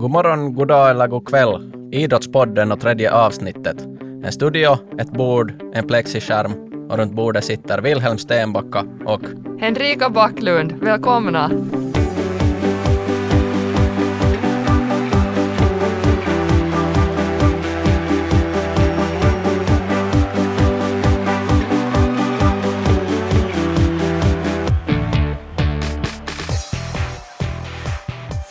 [0.00, 1.72] God morgon, god dag eller god kväll.
[1.92, 3.76] Idrottspodden och tredje avsnittet.
[4.24, 6.52] En studio, ett bord, en plexiskärm
[6.90, 9.20] och runt bordet sitter Wilhelm Stenbacka och
[9.60, 11.50] Henrika Backlund, välkomna!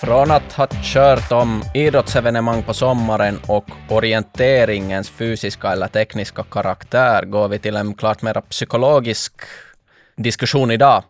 [0.10, 7.47] Från att ha kört om idrottsevenemang på sommaren och orienteringens fysiska eller tekniska karaktär går
[7.47, 9.34] vi till en klart mer psykologisk
[10.15, 11.04] diskussion idag.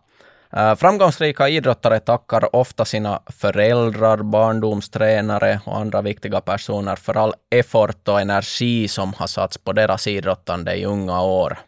[0.52, 8.08] Eh, framgångsrika idrottare tackar ofta sina föräldrar, barndomstränare och andra viktiga personer för all effort
[8.08, 11.58] och energi som har satts på deras idrottande i unga år.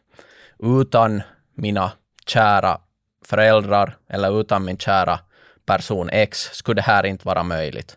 [0.59, 1.23] Utan
[1.57, 1.93] mina
[2.27, 2.79] kära
[3.27, 5.19] föräldrar eller utan min kära
[5.77, 7.97] person X skulle det här inte vara möjligt.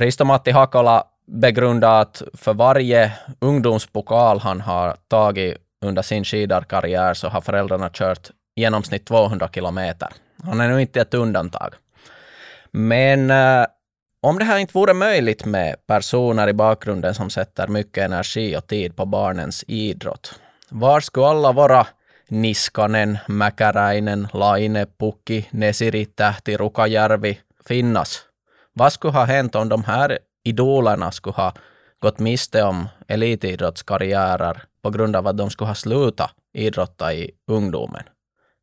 [0.00, 7.40] Risto-Matti Hakola begrundar att för varje ungdomspokal han har tagit under sin skidarkarriär så har
[7.40, 10.08] föräldrarna kört i genomsnitt 200 kilometer.
[10.42, 11.74] Han är nu inte ett undantag.
[12.70, 13.66] Men eh,
[14.20, 18.66] om det här inte vore möjligt med personer i bakgrunden som sätter mycket energi och
[18.66, 21.86] tid på barnens idrott, var skulle alla våra
[22.34, 28.22] Niskanen, Mäkäräinen, Laine, Pukki, Nesiri, Tähti, Rukajärvi finnas.
[28.72, 31.52] Vad skulle ha hänt om de här idolerna skulle ha
[32.00, 38.02] gått miste om elitidrottskarriärer på grund av att de skulle ha slutat idrotta i ungdomen?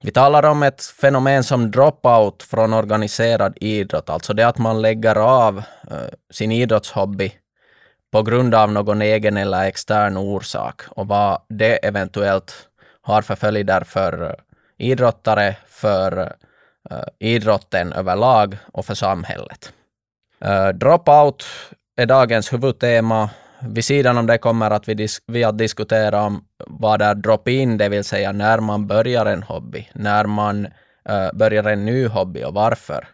[0.03, 5.15] Vi talar om ett fenomen som dropout från organiserad idrott, alltså det att man lägger
[5.15, 5.97] av uh,
[6.31, 7.31] sin idrottshobby
[8.11, 12.53] på grund av någon egen eller extern orsak och vad det eventuellt
[13.01, 14.35] har för följder för
[14.77, 16.19] idrottare, för
[16.91, 19.73] uh, idrotten överlag och för samhället.
[20.45, 21.45] Uh, dropout
[21.97, 23.29] är dagens huvudtema.
[23.59, 27.77] Vid sidan om det kommer att vi, dis vi att diskutera om vad är drop-in,
[27.77, 30.65] det vill säga när man börjar en hobby, när man
[31.09, 33.07] uh, börjar en ny hobby och varför.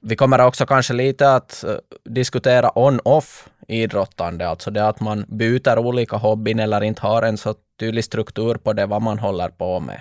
[0.00, 5.78] Vi kommer också kanske lite att uh, diskutera on-off idrottande, alltså det att man byter
[5.78, 9.80] olika hobbyn eller inte har en så tydlig struktur på det vad man håller på
[9.80, 10.00] med.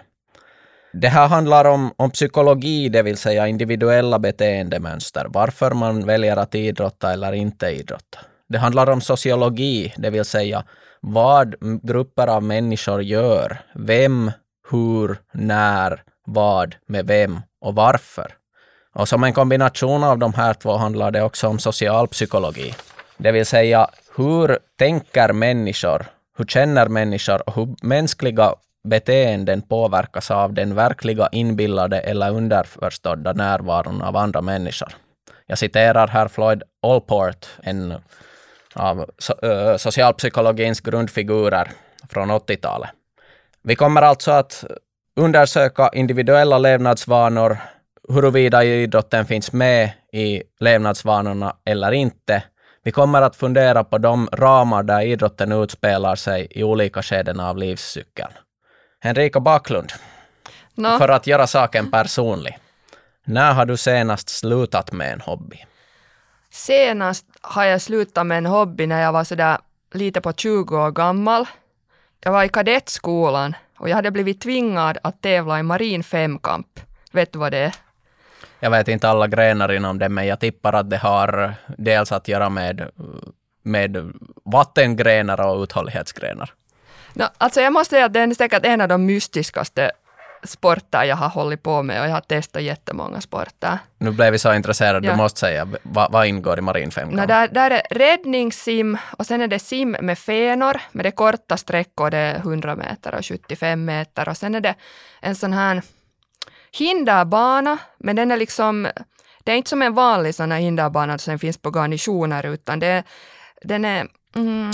[0.94, 6.56] Det här handlar om, om psykologi, det vill säga individuella beteendemönster, varför man väljer att
[6.56, 8.20] idrotta eller inte idrotta.
[8.50, 10.64] Det handlar om sociologi, det vill säga
[11.00, 14.32] vad grupper av människor gör, vem,
[14.72, 18.34] hur, när, vad, med vem och varför.
[18.94, 22.74] Och som en kombination av de här två handlar det också om socialpsykologi.
[23.18, 26.06] Det vill säga, hur tänker människor
[26.38, 28.54] hur känner människor och hur mänskliga
[28.88, 34.90] beteenden påverkas av den verkliga inbillade eller underförstådda närvaron av andra människor.
[35.46, 37.94] Jag citerar här Floyd Allport, en
[38.74, 39.06] av
[39.78, 41.72] socialpsykologins grundfigurer
[42.10, 42.90] från 80-talet.
[43.64, 44.66] Vi kommer alltså att
[45.16, 47.58] undersöka individuella levnadsvanor,
[48.10, 52.44] huruvida idrotten finns med i levnadsvanorna eller inte,
[52.86, 57.58] vi kommer att fundera på de ramar där idrotten utspelar sig i olika skeden av
[57.58, 58.32] livscykeln.
[59.00, 59.92] Henrika Backlund,
[60.76, 60.98] no.
[60.98, 62.60] för att göra saken personlig.
[63.24, 65.66] När har du senast slutat med en hobby?
[66.50, 69.58] Senast har jag slutat med en hobby när jag var sådär
[69.94, 71.46] lite på 20 år gammal.
[72.20, 76.80] Jag var i kadettskolan och jag hade blivit tvingad att tävla i marin femkamp.
[77.12, 77.76] Vet du vad det är?
[78.66, 82.28] Jag vet inte alla grenar inom det, men jag tippar att det har dels att
[82.28, 82.90] göra med,
[83.64, 84.12] med
[84.46, 86.54] vattengrenar och uthållighetsgrenar.
[87.14, 89.92] No, alltså jag måste säga att det är säkert en av de mystiskaste
[90.44, 93.80] sporter jag har hållit på med och jag har testat jättemånga sporter.
[93.98, 95.14] Nu blev vi så intresserade, ja.
[95.14, 97.22] du måste säga, vad, vad ingår i marin femkamp?
[97.22, 101.58] No, där, där är räddningssim och sen är det sim med fenor, med det korta
[101.58, 104.76] sträckor, det är 100 meter och 75 meter och sen är det
[105.22, 105.82] en sån här
[106.78, 108.88] hinderbana, men den är liksom,
[109.44, 113.04] det är inte som en vanlig sån här hinderbana som finns på garnisoner, utan det,
[113.62, 114.72] den är mm,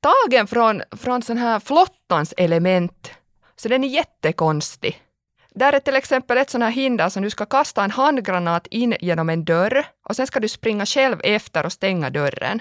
[0.00, 3.10] tagen från, från sån här flottans element.
[3.56, 5.02] Så den är jättekonstig.
[5.54, 8.96] Där är till exempel ett sånt här hinder som du ska kasta en handgranat in
[9.00, 12.60] genom en dörr och sen ska du springa själv efter och stänga dörren.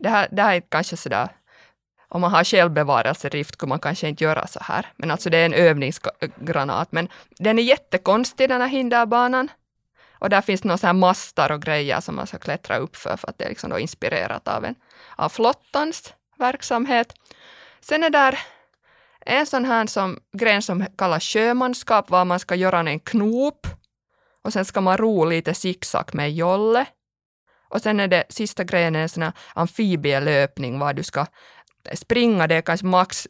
[0.00, 1.28] Det här, det här är kanske sådär
[2.08, 4.86] om man har självbevarelsedrift kan man kanske inte göra så här.
[4.96, 6.92] Men alltså det är en övningsgranat.
[6.92, 7.08] Men
[7.38, 9.48] den är jättekonstig den här hinderbanan.
[10.18, 13.28] Och där finns några här mastar och grejer som man ska klättra upp för, för
[13.28, 14.74] att det är liksom då inspirerat av, en,
[15.16, 17.14] av flottans verksamhet.
[17.80, 18.38] Sen är där
[19.20, 23.66] en sån här som, gren som kallas sjömanskap, var man ska göra en knop
[24.42, 26.86] och sen ska man ro lite zigzag med jolle.
[27.68, 31.26] Och sen är det sista grejen en sån här amfibielöpning var du ska
[31.94, 33.28] springa, det är kanske max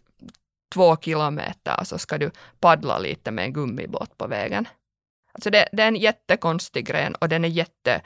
[0.74, 2.30] två kilometer och så ska du
[2.60, 4.68] paddla lite med en gummibåt på vägen.
[5.32, 8.00] Alltså det, det, är en jättekonstig gren och den är jätte...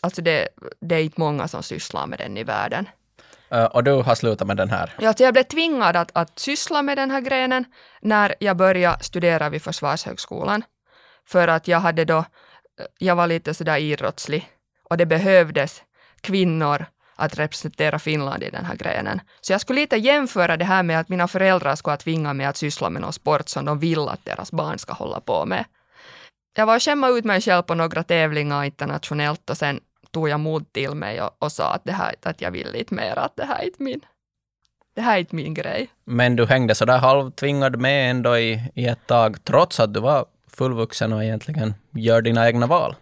[0.00, 0.48] Alltså det,
[0.80, 2.88] det är inte många som sysslar med den i världen.
[3.54, 4.94] Uh, och du har slutat med den här?
[5.00, 7.64] Ja, alltså jag blev tvingad att, att syssla med den här grenen
[8.00, 10.62] när jag började studera vid Försvarshögskolan.
[11.26, 12.24] För att jag hade då,
[12.98, 14.48] jag var lite sådär idrottslig
[14.90, 15.82] och det behövdes
[16.20, 16.86] kvinnor
[17.18, 19.20] att representera Finland i den här grenen.
[19.40, 22.56] Så jag skulle lite jämföra det här med att mina föräldrar skulle tvinga mig att
[22.56, 25.64] syssla med någon sport som de vill att deras barn ska hålla på med.
[26.54, 29.80] Jag var och skämma ut mig själv på några tävlingar internationellt och sen
[30.10, 32.94] tog jag mod till mig och, och sa att, det här, att jag vill lite
[32.94, 34.00] mer, att det här är inte min,
[34.94, 35.88] det här är inte min grej.
[36.04, 40.26] Men du hängde sådär halvtvingad med ändå i, i ett tag, trots att du var
[40.48, 42.94] fullvuxen och egentligen gör dina egna val?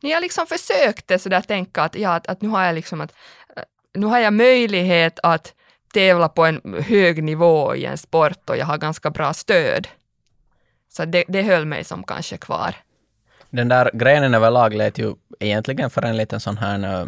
[0.00, 3.12] Jag liksom försökte sådär tänka att, ja, att, att nu har jag liksom att,
[3.56, 3.62] eh,
[3.94, 5.54] nu har jag möjlighet att
[5.92, 9.88] tävla på en hög nivå i en sport och jag har ganska bra stöd.
[10.88, 12.74] Så det, det höll mig som kanske kvar.
[13.50, 17.06] Den där grenen överlag lät ju egentligen för en liten sån här eh,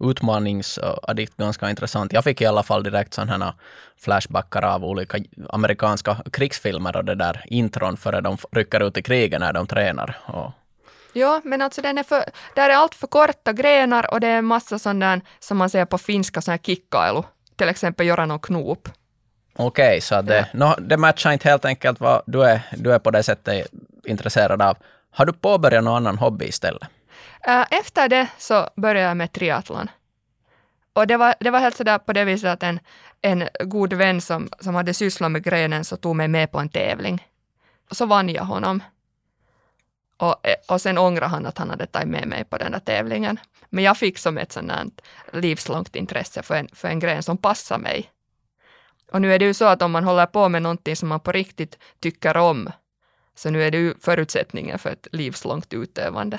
[0.00, 2.12] utmaningsaddikt eh, ganska intressant.
[2.12, 3.54] Jag fick i alla fall direkt sådana här
[3.98, 5.18] flashbackar av olika
[5.50, 10.18] amerikanska krigsfilmer och det där intron före de rycker ut i kriget när de tränar.
[10.26, 10.50] Och
[11.16, 12.24] Ja, men alltså den är för,
[12.54, 15.70] där är allt för korta grenar och det är en massa sån där, som man
[15.70, 17.22] säger på finska, sån här kikkailu.
[17.56, 18.88] Till exempel göra någon knop.
[19.56, 20.66] Okej, okay, så det, ja.
[20.66, 23.66] no, det matchar inte helt enkelt vad du är, du är på det sättet
[24.04, 24.76] intresserad av.
[25.10, 26.88] Har du påbörjat någon annan hobby istället?
[27.70, 29.90] Efter det så började jag med triathlon.
[30.92, 32.80] Och det var, det var helt sådär på det viset att en,
[33.22, 36.68] en god vän som, som hade sysslat med grenen så tog mig med på en
[36.68, 37.26] tävling.
[37.90, 38.82] Så vann jag honom.
[40.16, 40.34] Och,
[40.68, 43.38] och sen ångrade han att han hade tagit med mig på den där tävlingen.
[43.70, 45.00] Men jag fick som ett sådant
[45.32, 48.10] livslångt intresse för en, för en gren som passar mig.
[49.12, 51.20] Och nu är det ju så att om man håller på med någonting som man
[51.20, 52.70] på riktigt tycker om,
[53.34, 56.38] så nu är det ju förutsättningen för ett livslångt utövande.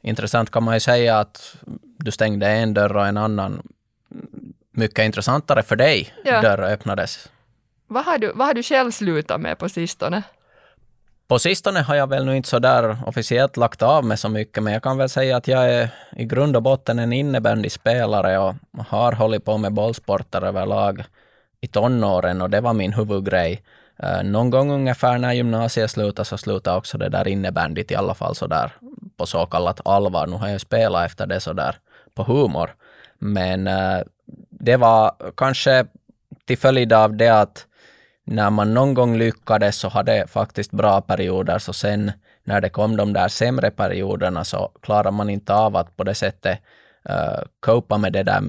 [0.00, 1.56] Intressant kan man ju säga att
[1.98, 3.62] du stängde en dörr och en annan
[4.70, 6.40] mycket intressantare för dig ja.
[6.40, 7.28] dörr öppnades.
[7.86, 10.22] Vad har, du, vad har du själv slutat med på sistone?
[11.34, 14.62] På sistone har jag väl nu inte så där officiellt lagt av med så mycket,
[14.62, 18.54] men jag kan väl säga att jag är i grund och botten en innebandyspelare och
[18.86, 21.04] har hållit på med bollsporter överlag
[21.60, 23.62] i tonåren och det var min huvudgrej.
[23.96, 28.14] Eh, någon gång ungefär när gymnasiet slutade så slutade också det där innebandyt i alla
[28.14, 28.72] fall så där
[29.16, 30.26] på så kallat allvar.
[30.26, 31.76] Nu har jag spelat efter det så där
[32.14, 32.74] på humor.
[33.18, 34.00] Men eh,
[34.50, 35.86] det var kanske
[36.44, 37.66] till följd av det att
[38.24, 42.12] när man någon gång lyckades så hade faktiskt bra perioder, så sen
[42.44, 46.14] när det kom de där sämre perioderna så klarade man inte av att på det
[46.14, 46.58] sättet
[47.10, 48.42] uh, copa med det där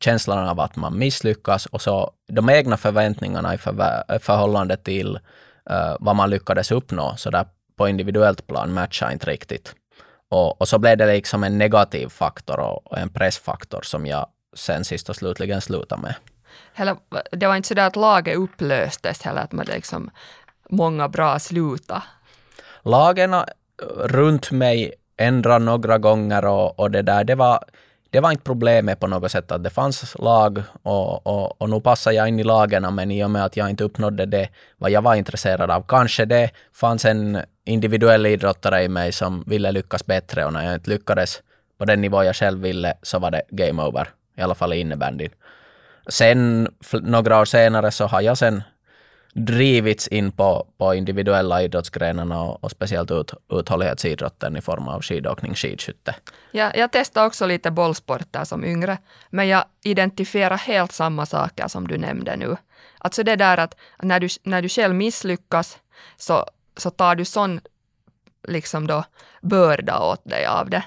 [0.00, 3.58] känslan av att man misslyckas och så de egna förväntningarna i
[4.18, 5.18] förhållande till
[5.70, 9.74] uh, vad man lyckades uppnå, så där på individuellt plan matchar inte riktigt.
[10.28, 14.26] Och, och, så blev det liksom en negativ faktor och, och en pressfaktor som jag
[14.54, 16.14] sen sist och slutligen slutade med
[16.72, 16.96] heller,
[17.30, 20.10] det var inte så där att laget upplöstes heller, att man liksom
[20.70, 22.02] många bra sluta.
[22.82, 23.34] Lagen
[24.04, 27.64] runt mig ändrade några gånger och, och det där, det var,
[28.10, 31.80] det var inte problemet på något sätt att det fanns lag och, och, och nu
[31.80, 34.90] passade jag in i lagen men i och med att jag inte uppnådde det vad
[34.90, 35.84] jag var intresserad av.
[35.88, 40.74] Kanske det fanns en individuell idrottare i mig som ville lyckas bättre och när jag
[40.74, 41.42] inte lyckades
[41.78, 44.80] på den nivå jag själv ville så var det game over, i alla fall i
[44.80, 45.30] innebandyn.
[46.08, 48.62] Sen några år senare så har jag sen
[49.34, 55.54] drivits in på, på individuella idrottsgrenarna och, och speciellt ut, uthållighetsidrotten i form av skidåkning,
[55.54, 56.14] skidskytte.
[56.50, 58.98] Ja, jag testade också lite bollsporter som yngre,
[59.30, 62.56] men jag identifierar helt samma saker som du nämnde nu.
[62.98, 65.78] Alltså det där att när du, när du själv misslyckas
[66.16, 67.60] så, så tar du sån
[68.48, 69.04] liksom då
[69.42, 70.82] börda åt dig av det.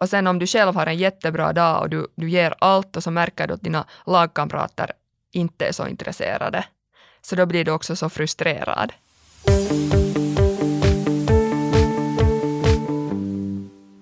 [0.00, 3.02] Och sen om du själv har en jättebra dag och du, du ger allt och
[3.02, 4.92] så märker du att dina lagkamrater
[5.32, 6.64] inte är så intresserade.
[7.22, 8.92] Så då blir du också så frustrerad.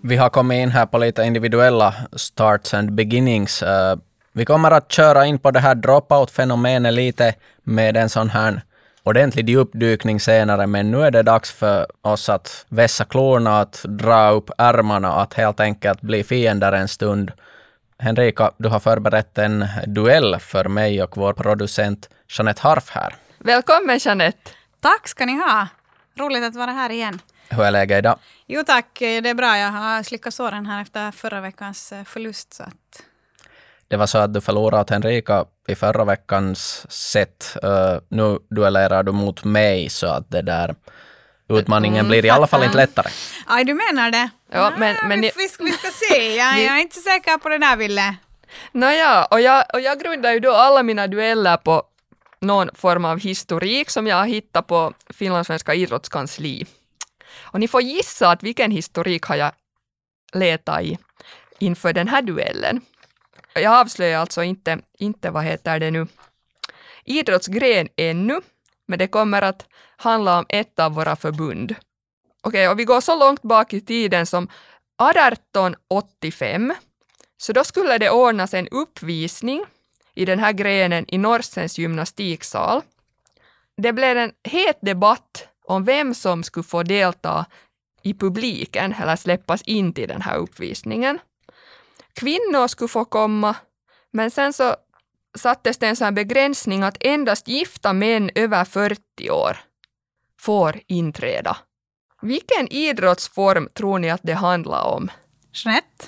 [0.02, 3.62] Vi har kommit in här på lite individuella starts and beginnings.
[3.62, 3.98] Eh,
[4.32, 8.62] vi kommer att köra in på det här dropout-fenomenet lite med en sån här
[9.08, 14.30] ordentlig djupdykning senare, men nu är det dags för oss att vässa klorna, att dra
[14.30, 17.32] upp ärmarna, att helt enkelt bli fiender en stund.
[17.98, 23.14] Henrika, du har förberett en duell för mig och vår producent Jeanette Harf här.
[23.38, 24.50] Välkommen Jeanette!
[24.80, 25.68] Tack ska ni ha!
[26.18, 27.20] Roligt att vara här igen.
[27.48, 28.18] Hur är läget idag?
[28.46, 29.58] Jo tack, det är bra.
[29.58, 32.54] Jag har slickat såren här efter förra veckans förlust.
[32.54, 33.02] Så att...
[33.88, 37.56] Det var så att du förlorade åt Henrika i förra veckans set.
[37.64, 40.74] Uh, nu duellerar du mot mig, så att det där
[41.48, 43.08] utmaningen mm, blir i alla fall inte lättare.
[43.46, 44.30] Aj, du menar det?
[44.52, 46.36] Ja, men, men vi, vi, vi ska se.
[46.36, 48.16] Jag, jag är inte säker på det där, Ville.
[48.72, 51.82] Nåja, och jag, och jag grundar ju då alla mina dueller på
[52.40, 56.66] någon form av historik som jag har hittat på Finlandssvenska idrottskansli.
[57.38, 59.52] Och ni får gissa att vilken historik har jag
[60.32, 60.98] letat i
[61.58, 62.80] inför den här duellen.
[63.60, 66.06] Jag avslöjar alltså inte, inte vad heter det nu,
[67.04, 68.40] idrottsgren ännu,
[68.86, 71.74] men det kommer att handla om ett av våra förbund.
[72.42, 76.74] Okej, okay, och vi går så långt bak i tiden som 1885,
[77.36, 79.64] så då skulle det ordnas en uppvisning
[80.14, 82.82] i den här grenen i Norsens gymnastiksal.
[83.76, 87.46] Det blev en het debatt om vem som skulle få delta
[88.02, 91.18] i publiken eller släppas in till den här uppvisningen.
[92.18, 93.56] Kvinnor skulle få komma,
[94.12, 94.76] men sen så
[95.38, 99.56] sattes det en sån begränsning att endast gifta män över 40 år
[100.40, 101.56] får inträda.
[102.22, 105.10] Vilken idrottsform tror ni att det handlar om?
[105.52, 106.06] Jeanette?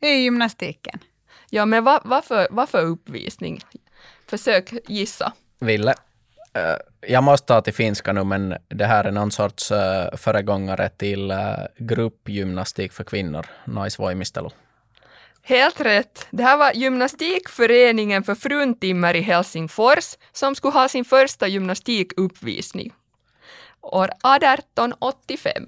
[0.00, 0.98] Det är gymnastiken.
[1.50, 3.60] Ja, men vad, varför, varför uppvisning?
[4.26, 5.32] Försök gissa.
[5.60, 5.94] Ville?
[6.56, 10.88] Uh, jag måste ta till finska nu, men det här är någon sorts uh, föregångare
[10.88, 11.38] till uh,
[11.78, 14.48] gruppgymnastik för kvinnor, naisvoimistelu.
[15.42, 16.26] Helt rätt.
[16.30, 22.92] Det här var Gymnastikföreningen för fruntimmer i Helsingfors som skulle ha sin första gymnastikuppvisning
[23.80, 25.66] år 1885.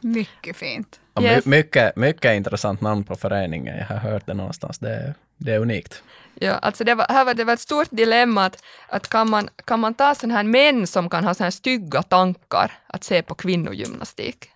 [0.00, 1.00] Mycket fint.
[1.20, 1.46] Yes.
[1.46, 3.78] My, mycket, mycket intressant namn på föreningen.
[3.78, 4.78] Jag har hört det någonstans.
[4.78, 6.02] Det, det är unikt.
[6.40, 9.48] Ja, alltså det var, här var det var ett stort dilemma att, att kan, man,
[9.64, 13.22] kan man ta sådana här män som kan ha sådana här stygga tankar att se
[13.22, 14.50] på kvinnogymnastik?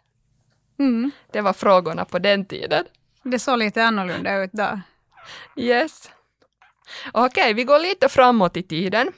[0.78, 1.10] Mm.
[1.32, 2.84] Det var frågorna på den tiden.
[3.22, 4.80] Det såg lite annorlunda ut då.
[5.56, 6.10] Yes.
[7.12, 9.12] Okej, okay, vi går lite framåt i tiden.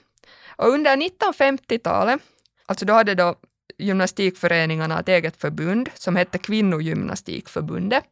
[0.57, 2.21] Och under 1950-talet,
[2.67, 3.35] alltså då hade då
[3.79, 8.05] gymnastikföreningarna ett eget förbund som hette Kvinnogymnastikförbundet.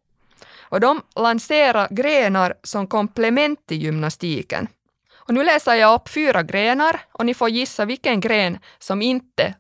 [0.72, 4.68] Och de lanserade grenar som komplement till gymnastiken.
[5.14, 9.54] Och nu läser jag upp fyra grenar och ni får gissa vilken gren som inte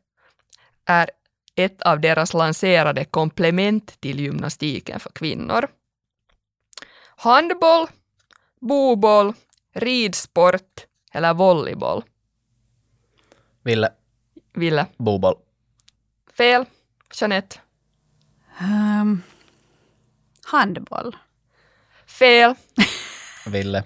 [0.84, 1.10] är
[1.54, 5.68] ett av deras lanserade komplement till gymnastiken för kvinnor.
[7.16, 7.86] Handboll,
[8.60, 9.32] boboll,
[9.74, 12.02] ridsport eller volleyboll?
[13.62, 13.90] Ville.
[14.54, 14.86] Ville.
[14.96, 15.36] Boboll.
[16.36, 16.64] Fel.
[17.14, 17.60] Jeanette.
[18.60, 19.22] Um,
[20.52, 21.16] handboll.
[22.06, 22.54] Fel.
[23.46, 23.84] Ville.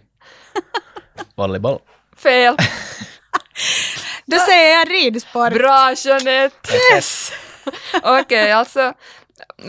[1.34, 1.78] Volleyboll.
[2.16, 2.56] Fel.
[4.26, 5.52] Då säger jag ridsport.
[5.52, 6.72] Bra Jeanette!
[6.94, 7.32] Yes!
[8.02, 8.92] Okej, okay, alltså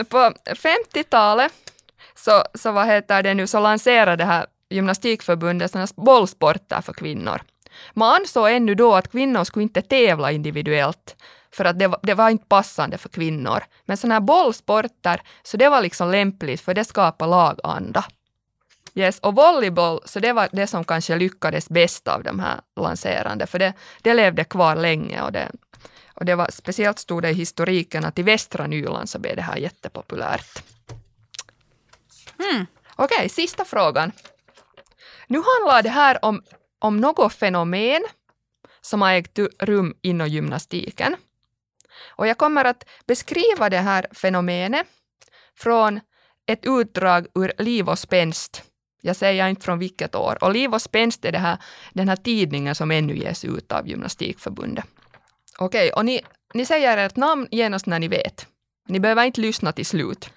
[0.10, 1.54] på 50-talet
[2.16, 7.42] så, så vad heter det nu, så lanserade det här gymnastikförbundet sådana bollsporter för kvinnor.
[7.94, 11.16] Man ansåg ännu då att kvinnor skulle inte tävla individuellt,
[11.51, 13.63] för att det var, det var inte passande för kvinnor.
[13.86, 18.06] Men sådana här bollsporter, så det var liksom lämpligt för det skapar laganda.
[18.96, 23.48] Yes, och volleyboll, så det var det som kanske lyckades bäst av de här lanserande,
[23.48, 25.51] för det, det levde kvar länge och det,
[26.13, 29.42] och det var speciellt stod det i historiken att i västra Nyland så blev det
[29.42, 30.63] här jättepopulärt.
[32.39, 32.66] Mm.
[32.96, 34.12] Okej, okay, sista frågan.
[35.27, 36.44] Nu handlar det här om,
[36.80, 38.06] om något fenomen
[38.82, 41.16] som har ägt rum inom gymnastiken.
[42.06, 44.88] Och jag kommer att beskriva det här fenomenet
[45.58, 46.00] från
[46.48, 48.63] ett utdrag ur Liv och spänst.
[49.01, 50.38] Jag säger inte från vilket år.
[50.42, 51.58] Och Liv och spänst är det här,
[51.94, 54.86] den här tidningen som ännu ges ut av Gymnastikförbundet.
[55.58, 56.22] Okej, okay, och ni,
[56.54, 58.48] ni säger ert namn genast när ni vet.
[58.88, 60.30] Ni behöver inte lyssna till slut.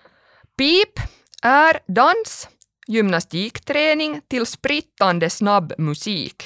[0.59, 1.01] Pip
[1.43, 2.49] är dans,
[2.87, 6.43] gymnastikträning till sprittande snabb musik.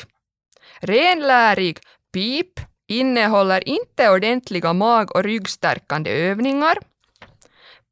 [0.81, 1.79] Renlärig
[2.13, 6.79] pip innehåller inte ordentliga mag och ryggstärkande övningar.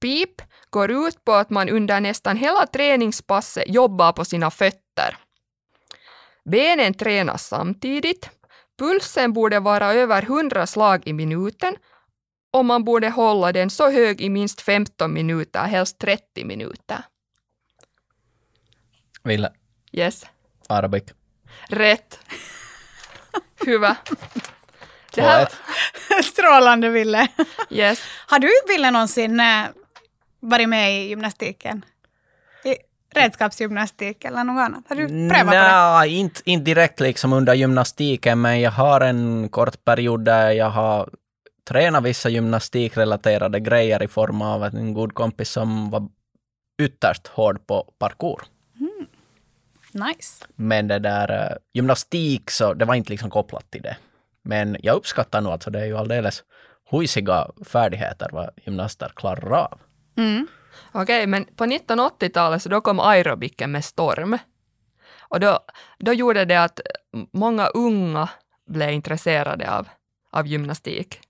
[0.00, 5.16] Pip går ut på att man under nästan hela träningspasset jobbar på sina fötter.
[6.44, 8.30] Benen tränas samtidigt.
[8.78, 11.76] Pulsen borde vara över 100 slag i minuten
[12.50, 17.04] och man borde hålla den så hög i minst 15 minuter, helst 30 minuter.
[19.24, 19.52] Ville.
[19.92, 20.26] Yes.
[20.68, 21.10] Arabik.
[21.68, 22.18] Rätt.
[23.66, 23.96] Hyvä.
[25.14, 25.48] Det här...
[26.22, 27.28] Strålande Ville.
[27.70, 28.02] Yes.
[28.26, 29.64] Har du Ville någonsin äh,
[30.40, 31.84] varit med i gymnastiken?
[32.64, 32.76] I
[33.14, 34.84] redskapsgymnastik eller något annat?
[34.88, 36.08] Har du prövat Nå, på det?
[36.08, 41.08] Inte, inte direkt liksom under gymnastiken, men jag har en kort period där jag har
[41.68, 46.08] träna vissa gymnastikrelaterade grejer i form av en god kompis som var
[46.82, 48.42] ytterst hård på parkour.
[49.92, 50.44] Nice.
[50.54, 53.96] Men det där eh, gymnastik, så det var inte liksom kopplat till det.
[54.44, 56.44] Men jag uppskattar nog alltså, det är ju alldeles
[56.90, 59.80] huisiga färdigheter vad gymnaster klarar av.
[60.16, 60.46] Mm.
[60.92, 64.38] Okej, men på 1980-talet så då kom aerobiken med storm.
[65.20, 65.58] Och då,
[65.98, 66.80] då gjorde det att
[67.32, 68.28] många unga
[68.66, 69.88] blev intresserade av,
[70.30, 71.20] av gymnastik.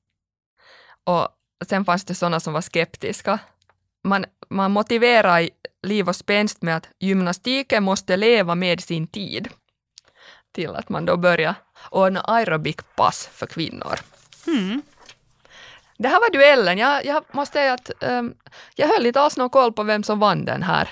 [1.05, 1.29] Och
[1.67, 3.39] sen fanns det sådana som var skeptiska.
[4.05, 5.49] Man, man motiverar
[5.83, 9.49] liv och spänst med att gymnastiken måste leva med sin tid.
[10.53, 11.55] Till att man då börjar
[11.91, 13.99] ordna aerobikpass för kvinnor.
[14.47, 14.83] Mm.
[15.99, 16.79] Det här var duellen.
[16.79, 18.35] Jag, jag måste säga att um,
[18.75, 20.89] jag höll inte alls någon koll på vem som vann den här.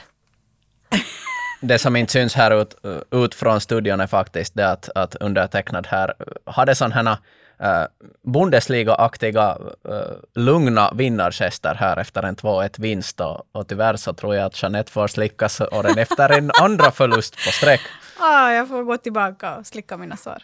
[1.62, 2.74] Det som inte syns här ut,
[3.10, 6.14] ut från studion är faktiskt det att, att undertecknad här
[6.44, 7.16] hade sådana här
[8.22, 9.94] Bundesliga-aktiga uh,
[10.34, 14.92] lugna vinnargester här efter en 2-1 vinst och, och tyvärr så tror jag att Jeanette
[14.92, 17.80] får slickas åren efter en andra förlust på sträck.
[18.22, 20.42] Ah, jag får gå tillbaka och slicka mina sår.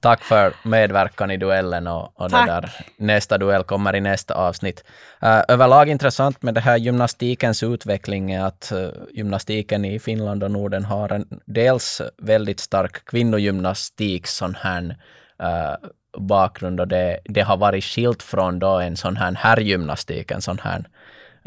[0.00, 4.84] Tack för medverkan i duellen och, och det där, nästa duell kommer i nästa avsnitt.
[5.22, 10.50] Uh, överlag intressant med det här gymnastikens utveckling är att uh, gymnastiken i Finland och
[10.50, 14.96] Norden har en dels väldigt stark kvinnogymnastik sån här
[15.42, 20.42] uh, bakgrund och det, det har varit skilt från då en sån här herrgymnastik, en
[20.42, 20.84] sån här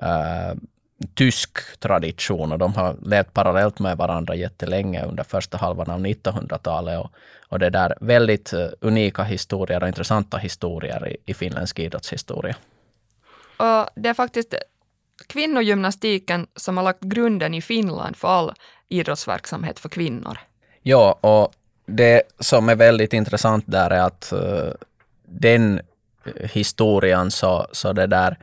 [0.01, 0.57] uh,
[1.13, 6.99] tysk tradition och de har levt parallellt med varandra jättelänge under första halvan av 1900-talet
[6.99, 7.11] och,
[7.49, 12.55] och det där väldigt uh, unika historier och intressanta historier i, i finländsk idrottshistoria.
[13.57, 14.55] Och det är faktiskt
[15.27, 18.53] kvinnogymnastiken som har lagt grunden i Finland för all
[18.89, 20.37] idrottsverksamhet för kvinnor.
[20.81, 21.53] Ja, och
[21.87, 24.71] det som är väldigt intressant där är att uh,
[25.25, 25.81] den
[26.41, 28.37] historien så, så det där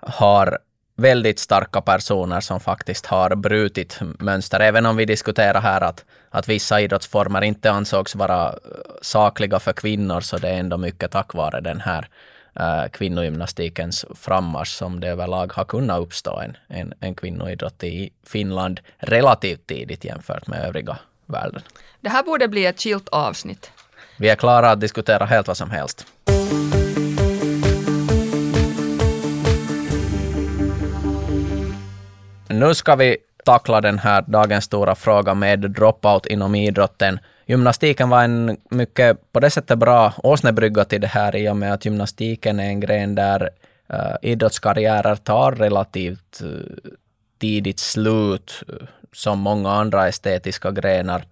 [0.00, 0.58] har
[0.96, 4.60] väldigt starka personer som faktiskt har brutit mönster.
[4.60, 8.54] Även om vi diskuterar här att, att vissa idrottsformer inte ansågs vara eh,
[9.02, 12.08] sakliga för kvinnor, så det är ändå mycket tack vare den här
[12.54, 18.80] äh, kvinnogymnastikens frammarsch som det överlag har kunnat uppstå en, en, en kvinnoidrott i Finland
[18.98, 21.62] relativt tidigt jämfört med övriga världen.
[22.00, 23.70] Det här borde bli ett skilt avsnitt.
[24.18, 26.06] Vi är klara att diskutera helt vad som helst.
[32.48, 37.18] Nu ska vi tackla den här dagens stora fråga med dropout inom idrotten.
[37.46, 41.72] Gymnastiken var en mycket, på det sättet bra åsnebrygga till det här i och med
[41.72, 43.50] att gymnastiken är en gren där
[43.92, 46.60] uh, idrottskarriärer tar relativt uh,
[47.38, 51.24] tidigt slut, uh, som många andra estetiska grenar,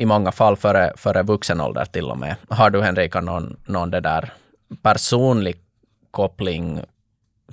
[0.00, 2.36] i många fall före, före vuxen ålder till och med.
[2.48, 4.32] Har du Henrika någon, någon det där
[4.82, 5.56] personlig
[6.10, 6.80] koppling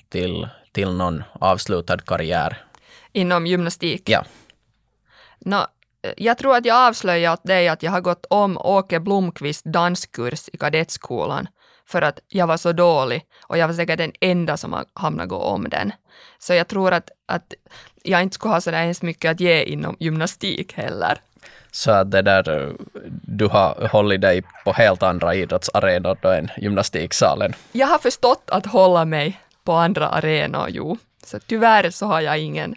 [0.09, 2.57] till, till någon avslutad karriär?
[3.11, 4.09] Inom gymnastik?
[4.09, 4.25] Ja.
[5.39, 5.65] Nå,
[6.17, 10.49] jag tror att jag avslöjar åt dig att jag har gått om Åke Blomqvist danskurs
[10.53, 11.47] i kadettskolan
[11.87, 15.37] för att jag var så dålig och jag var säkert den enda som hamnat gå
[15.37, 15.91] om den.
[16.39, 17.53] Så jag tror att, att
[18.03, 21.21] jag inte skulle ha sådär hemskt mycket att ge inom gymnastik heller.
[21.71, 22.73] Så att det där,
[23.21, 27.53] du har hållit dig på helt andra idrottsarenor då än gymnastiksalen.
[27.71, 30.97] Jag har förstått att hålla mig på andra arenor, jo.
[31.25, 32.75] Så tyvärr så har jag ingen,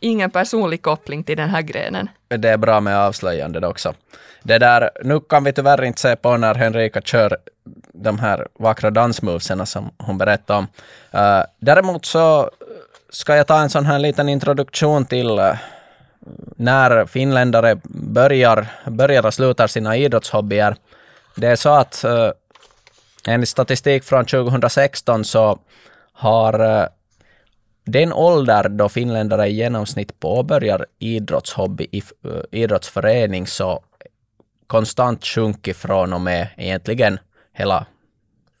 [0.00, 2.08] ingen personlig koppling till den här grenen.
[2.28, 3.94] Det är bra med avslöjande också.
[4.42, 7.36] Det där, nu kan vi tyvärr inte se på när Henrika kör
[7.92, 10.66] de här vackra dansmovesen som hon berättade om.
[11.14, 12.50] Uh, däremot så
[13.10, 15.54] ska jag ta en sån här liten introduktion till uh,
[16.56, 20.76] när finländare börjar, börjar och slutar sina idrottshobbyer.
[21.34, 22.30] Det är så att uh,
[23.26, 25.58] enligt statistik från 2016 så
[26.12, 26.86] har uh,
[27.84, 33.82] den ålder då finländare i genomsnitt påbörjar idrottshobby i uh, idrottsförening så
[34.66, 37.18] konstant sjunkit från och med egentligen
[37.52, 37.86] hela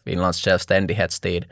[0.04, 1.44] Finlands självständighetstid.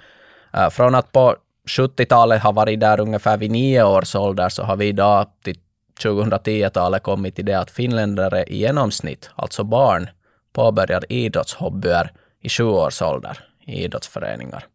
[0.56, 1.36] Uh, från att på
[1.68, 5.58] 70-talet har varit där ungefär vid nio års ålder så har vi idag till
[5.98, 10.08] 2010-talet kommit till det att finländare i genomsnitt, alltså barn,
[10.52, 14.66] påbörjar idrottshobbyer i sju års ålder i idrottsföreningar.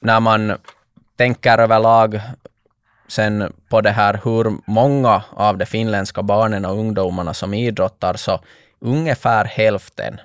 [0.00, 0.52] När man
[1.16, 2.20] tänker överlag
[3.08, 8.40] sen på det här hur många av de finländska barnen och ungdomarna som idrottar så
[8.80, 10.20] ungefär hälften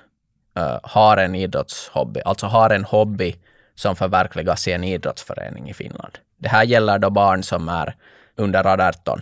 [0.58, 3.36] uh, har en idrottshobby, alltså har en hobby
[3.74, 6.18] som förverkligas i en idrottsförening i Finland.
[6.38, 7.96] Det här gäller då barn som är
[8.36, 9.20] under 18.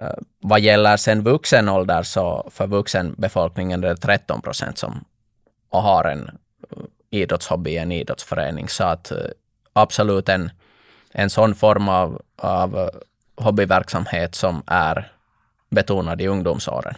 [0.00, 0.08] Eh,
[0.40, 5.04] vad gäller sen vuxen ålder så för vuxenbefolkningen är det 13 procent som
[5.70, 6.30] har en
[6.70, 8.68] eh, idrottshobby i en idrottsförening.
[8.68, 9.18] Så att eh,
[9.72, 10.50] absolut en,
[11.12, 12.90] en sån form av, av
[13.36, 15.12] hobbyverksamhet som är
[15.70, 16.94] betonad i ungdomsåren.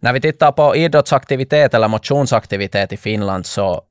[0.00, 3.82] När vi tittar på idrottsaktivitet eller motionsaktivitet i Finland så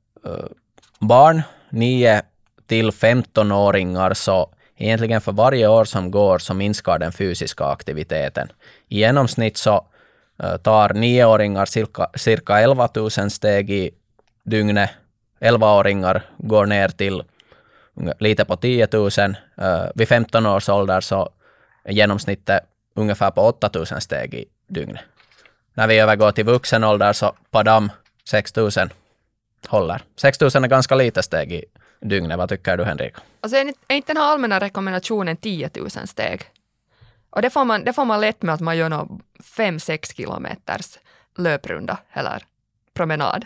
[0.99, 2.21] barn 9
[2.67, 8.51] till 15-åringar så egentligen för varje år som går så minskar den fysiska aktiviteten.
[8.87, 9.85] I genomsnitt så
[10.43, 13.91] eh, tar nioåringar cirka, cirka 11 000 steg i
[14.43, 14.89] dygnet.
[15.39, 17.23] 11-åringar går ner till
[18.19, 19.09] lite på 10 000.
[19.57, 21.29] Eh, vid 15 års ålder så
[21.83, 22.63] är genomsnittet
[22.95, 25.01] ungefär på 8 000 steg i dygnet.
[25.73, 27.91] När vi övergår till vuxen ålder så padam
[28.29, 28.71] 6 000
[29.67, 30.01] håller.
[30.15, 31.65] 6 000 är ganska lite steg i
[32.01, 32.37] dygnet.
[32.37, 33.13] Vad tycker du Henrik?
[33.41, 36.41] Alltså är inte den här allmänna rekommendationen 10 000 steg?
[37.29, 38.89] Och det får man, det får man lätt med att man gör
[39.57, 40.99] 5-6 kilometers
[41.37, 42.43] löprunda eller
[42.93, 43.45] promenad.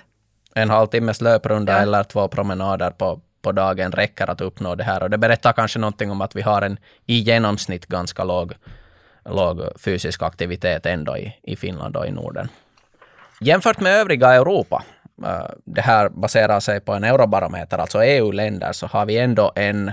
[0.55, 1.79] En halvtimmes löprunda ja.
[1.79, 5.03] eller två promenader på, på dagen räcker att uppnå det här.
[5.03, 8.53] Och det berättar kanske någonting om att vi har en i genomsnitt ganska låg
[9.25, 12.47] låg fysisk aktivitet ändå i, i Finland och i Norden.
[13.41, 14.83] Jämfört med övriga Europa,
[15.23, 19.91] Eh, det här baserar sig på en eurobarometer, alltså EU-länder, så har vi ändå en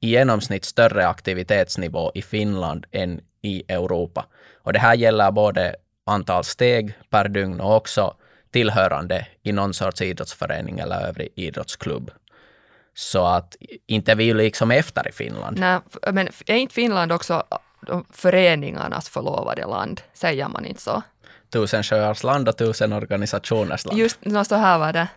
[0.00, 4.26] i genomsnitt större aktivitetsnivå i Finland än i Europa.
[4.54, 8.14] Och det här gäller både antal steg per dygn och också
[8.50, 12.10] tillhörande i någon sorts idrottsförening eller övrig idrottsklubb.
[12.94, 15.58] Så att inte vi liksom efter i Finland.
[15.58, 15.80] Nej,
[16.12, 17.42] men är inte Finland också
[18.10, 21.02] föreningarnas förlovade land, säger man inte så?
[21.52, 23.98] Tusen sjöars land och tusen organisationers land.
[23.98, 25.08] Just no, så här var det.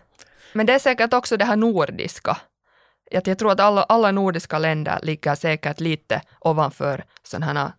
[0.52, 2.36] Men det är säkert också det här nordiska.
[3.10, 7.70] Jag tror att alla, alla nordiska länder ligger säkert lite ovanför sådana här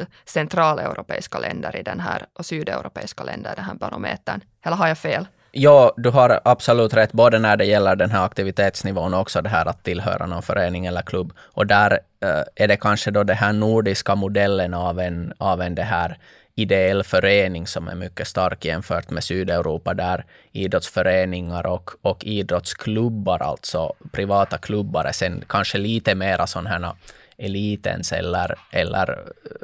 [0.00, 4.40] eh, centraleuropeiska länder i den här och sydeuropeiska länder i den här barometern.
[4.62, 5.26] Eller har jag fel?
[5.58, 9.48] Ja, du har absolut rätt, både när det gäller den här aktivitetsnivån och också det
[9.48, 11.32] här att tillhöra någon förening eller klubb.
[11.38, 15.74] Och där uh, är det kanske då den här nordiska modellen av en, av en
[15.74, 16.18] det här
[16.58, 23.92] ideell förening som är mycket stark jämfört med Sydeuropa där idrottsföreningar och, och idrottsklubbar, alltså
[24.12, 26.96] privata klubbar, är sen kanske lite mera sådana
[27.38, 29.18] elitens eller, eller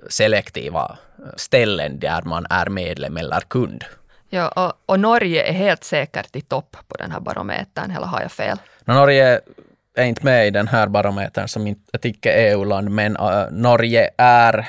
[0.09, 0.99] selektiva
[1.37, 3.85] ställen där man är medlem eller kund.
[4.31, 8.21] Ja, och, och, Norge är helt säkert i topp på den här barometern, eller har
[8.21, 8.59] jag fel?
[8.85, 9.41] Norge
[9.95, 14.69] är inte med i den här barometern som inte ett icke-EU-land, men uh, Norge är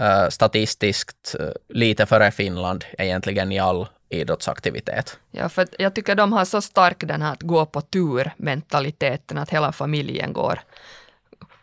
[0.00, 5.18] uh, statistiskt uh, lite före Finland egentligen i all idrottsaktivitet.
[5.30, 9.50] Ja, för jag tycker de har så stark den här att gå på tur-mentaliteten, att
[9.50, 10.60] hela familjen går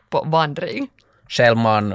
[0.10, 0.90] på vandring
[1.34, 1.94] självman,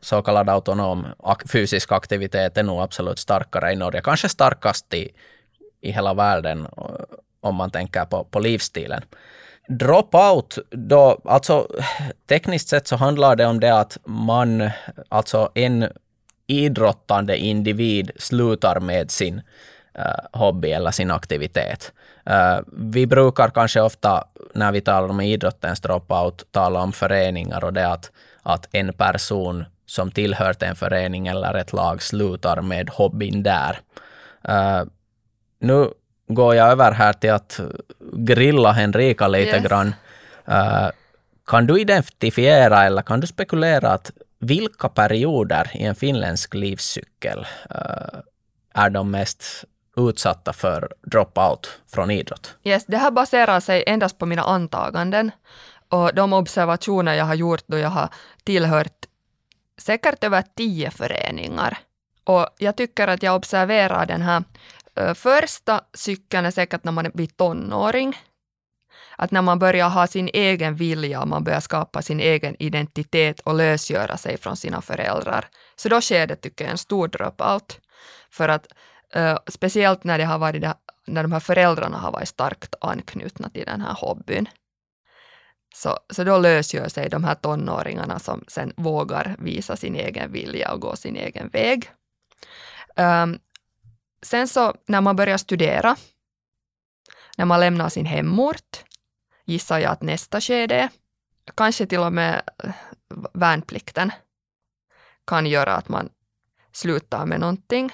[0.00, 1.06] så kallad autonom
[1.52, 4.00] fysisk aktivitet är nog absolut starkare i Norge.
[4.00, 5.10] Kanske starkast i,
[5.80, 6.66] i hela världen
[7.40, 9.02] om man tänker på, på livsstilen.
[9.68, 11.68] Dropout, då, alltså
[12.28, 14.70] tekniskt sett så handlar det om det att man,
[15.08, 15.88] alltså en
[16.46, 19.42] idrottande individ slutar med sin
[19.98, 21.92] uh, hobby eller sin aktivitet.
[22.30, 27.72] Uh, vi brukar kanske ofta när vi talar om idrottens dropout tala om föreningar och
[27.72, 28.10] det att
[28.42, 33.80] att en person som tillhört en förening eller ett lag slutar med hobbyn där.
[34.48, 34.84] Uh,
[35.58, 35.90] nu
[36.34, 37.60] går jag över här till att
[38.12, 39.64] grilla Henrika lite yes.
[39.64, 39.94] grann.
[40.48, 40.90] Uh,
[41.46, 48.20] kan du identifiera eller kan du spekulera att vilka perioder i en finländsk livscykel uh,
[48.74, 49.64] är de mest
[49.96, 52.56] utsatta för dropout från idrott?
[52.64, 55.30] Yes, det här baserar sig endast på mina antaganden.
[55.88, 58.08] Och de observationer jag har gjort då jag har
[58.44, 59.06] tillhört
[59.78, 61.78] säkert över tio föreningar.
[62.24, 64.44] Och jag tycker att jag observerar den här
[65.14, 68.16] första cykeln är säkert när man blir tonåring.
[69.16, 73.40] Att när man börjar ha sin egen vilja och man börjar skapa sin egen identitet
[73.40, 75.48] och lösgöra sig från sina föräldrar.
[75.76, 77.80] Så då sker det, tycker jag, en stor dropout.
[78.30, 78.66] För att
[79.16, 80.74] uh, speciellt när det har varit det,
[81.06, 84.48] när de här föräldrarna har varit starkt anknutna till den här hobbyn.
[85.74, 90.72] Så, så då lösgör sig de här tonåringarna som sen vågar visa sin egen vilja
[90.72, 91.90] och gå sin egen väg.
[92.96, 93.38] Um,
[94.22, 95.96] sen så när man börjar studera,
[97.36, 98.84] när man lämnar sin hemort,
[99.44, 100.88] gissar jag att nästa skede,
[101.56, 102.70] kanske till och med eh,
[103.32, 104.12] värnplikten,
[105.26, 106.08] kan göra att man
[106.72, 107.92] slutar med någonting.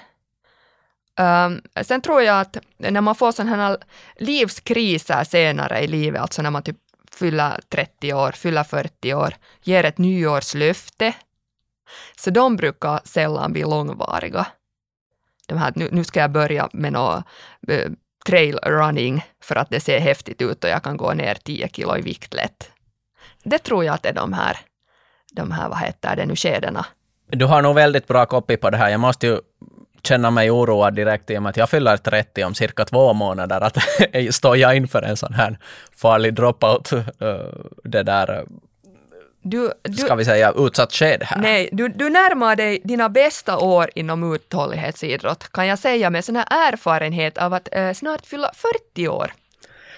[1.20, 3.76] Um, sen tror jag att när man får sådana här
[4.16, 6.76] livskriser senare i livet, alltså när man typ
[7.10, 11.14] fyller 30 år, fyller 40 år, ger ett nyårslöfte.
[12.16, 14.46] Så de brukar sällan bli långvariga.
[15.48, 17.24] De här, nu, nu ska jag börja med något,
[17.68, 17.90] eh,
[18.26, 21.96] trail running för att det ser häftigt ut och jag kan gå ner 10 kilo
[21.96, 22.70] i vikt lätt.
[23.44, 24.58] Det tror jag att det är de här,
[25.32, 26.86] de här vad heter det nu, skedena.
[27.30, 28.90] Du har nog väldigt bra kopi på det här.
[28.90, 29.38] Jag måste ju
[30.02, 33.60] känna mig oroad direkt i och med att jag fyller 30 om cirka två månader.
[33.60, 33.76] Att
[34.34, 35.58] står jag inför en sån här
[35.92, 37.02] farlig dropout, eh,
[37.84, 38.44] det där eh,
[39.42, 41.40] du, du, ska vi säga, utsatt skede här.
[41.40, 46.36] Nej, du, du närmar dig dina bästa år inom uthållighetsidrott, kan jag säga med sån
[46.36, 48.50] här erfarenhet av att eh, snart fylla
[48.94, 49.32] 40 år.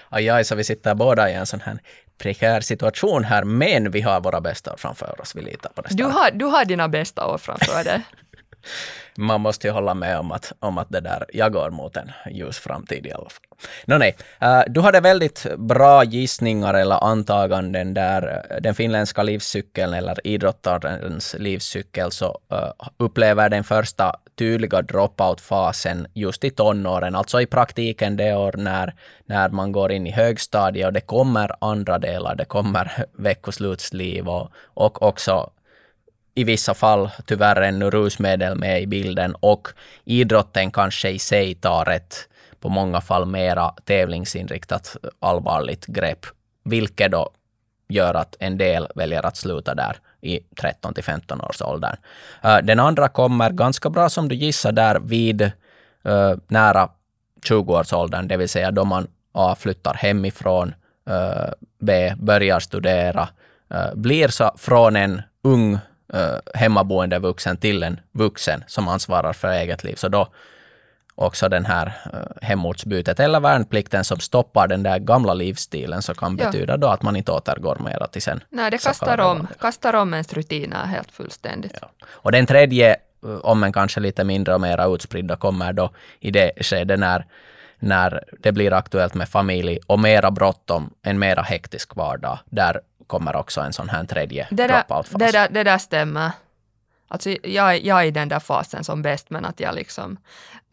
[0.09, 1.79] Aj, aj, så vi sitter båda i en sån här
[2.17, 5.35] prekär situation här, men vi har våra bästa år framför oss.
[5.35, 5.89] Vi litar på det.
[5.95, 8.01] Du har, du har dina bästa år framför dig.
[9.17, 12.11] man måste ju hålla med om att, om att det där, jag går mot en
[12.31, 13.51] ljus framtid i alla fall.
[13.85, 14.15] No, nej.
[14.43, 21.35] Uh, du hade väldigt bra gissningar eller antaganden där eh, den finländska livscykeln eller idrottarens
[21.39, 28.35] livscykel så uh, upplever den första tydliga dropout-fasen just i tonåren, alltså i praktiken det
[28.35, 28.93] år när,
[29.25, 34.51] när man går in i högstadiet och det kommer andra delar, det kommer veckoslutsliv och,
[34.73, 35.49] och också
[36.35, 39.67] i vissa fall tyvärr ännu rusmedel med i bilden och
[40.03, 42.27] idrotten kanske i sig tar ett
[42.59, 46.25] på många fall mera tävlingsinriktat allvarligt grepp,
[46.63, 47.29] vilket då
[47.87, 51.95] gör att en del väljer att sluta där i 13 till 15 års åldern.
[52.43, 56.89] Eh, den andra kommer ganska bra som du gissar där vid eh, nära
[57.49, 60.73] 20-årsåldern, det vill säga då man A flyttar hemifrån,
[61.09, 63.29] eh, B börjar studera,
[63.93, 65.79] blir så från en ung
[66.53, 69.95] hemmaboende vuxen till en vuxen som ansvarar för eget liv.
[69.95, 70.27] Så då
[71.15, 76.37] också den här uh, hemortsbytet eller värnplikten som stoppar den där gamla livsstilen så kan
[76.37, 76.45] ja.
[76.45, 78.43] betyda då att man inte återgår mera till sen.
[78.49, 81.77] Nej, det kastar om, kastar om ens rutiner helt fullständigt.
[81.81, 81.87] Ja.
[82.05, 86.31] Och den tredje, eh, om en kanske lite mindre och mera utspridda, kommer då i
[86.31, 87.25] det skedet när
[87.83, 93.35] när det blir aktuellt med familj och mera bråttom, en mera hektisk vardag, där kommer
[93.35, 95.17] också en sån här tredje dropout-fas.
[95.19, 96.31] Det där, det där stämmer.
[97.07, 100.17] Alltså jag, jag är i den där fasen som bäst, men att jag liksom,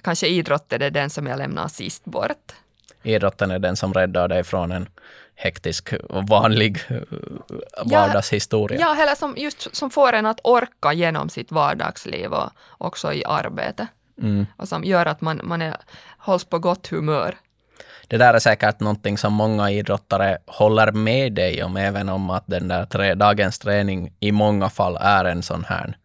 [0.02, 2.52] kanske idrotten är den som jag lämnar sist bort.
[3.02, 4.88] Idrotten är den som räddar dig från en
[5.34, 6.96] hektisk, vanlig eh,
[7.84, 8.80] vardagshistoria.
[8.80, 13.24] Ja, eller som, just som får en att orka genom sitt vardagsliv och också i
[13.24, 13.86] arbete.
[14.22, 14.46] Mm.
[14.56, 15.76] Och som gör att man, man är,
[16.18, 17.34] hålls på gott humör
[18.08, 22.44] det där är säkert någonting som många idrottare håller med dig om, även om att
[22.46, 25.96] den där tre, dagens träning i många fall är en sån här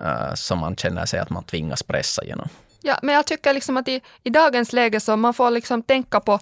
[0.00, 2.48] uh, som man känner sig att man tvingas pressa genom.
[2.82, 6.20] Ja, men jag tycker liksom att i, i dagens läge så man får liksom tänka
[6.20, 6.38] på,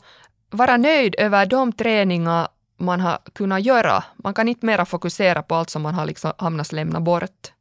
[0.50, 4.04] vara nöjd över de träningar man har kunnat göra.
[4.16, 7.52] Man kan inte mera fokusera på allt som man har liksom hamnat lämna bort.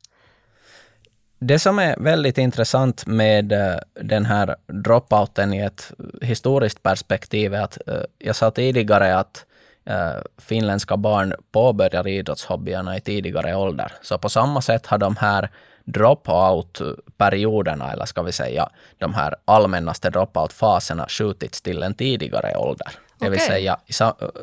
[1.44, 7.62] Det som är väldigt intressant med eh, den här dropouten i ett historiskt perspektiv är
[7.62, 9.46] att eh, jag sa tidigare att
[9.86, 13.92] eh, finländska barn påbörjar idrottshobbyerna i tidigare ålder.
[14.02, 15.50] Så på samma sätt har de här
[15.84, 22.88] dropout-perioderna, eller ska vi säga de här allmännaste dropout-faserna skjutits till en tidigare ålder.
[23.20, 23.80] Det vill säga,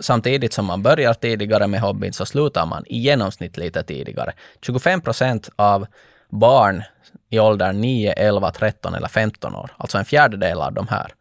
[0.01, 4.33] samtidigt som man börjar tidigare med hobbyn så slutar man i genomsnitt lite tidigare.
[4.63, 5.87] 25 procent av
[6.29, 6.83] barn
[7.31, 11.12] i åldern 9, 11, 13 eller 15 år, alltså en fjärdedel av de här,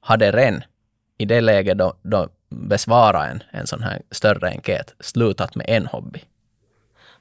[0.00, 0.62] hade redan
[1.18, 5.86] i det läget då, då besvara en, en sån här större enkät slutat med en
[5.86, 6.24] hobby.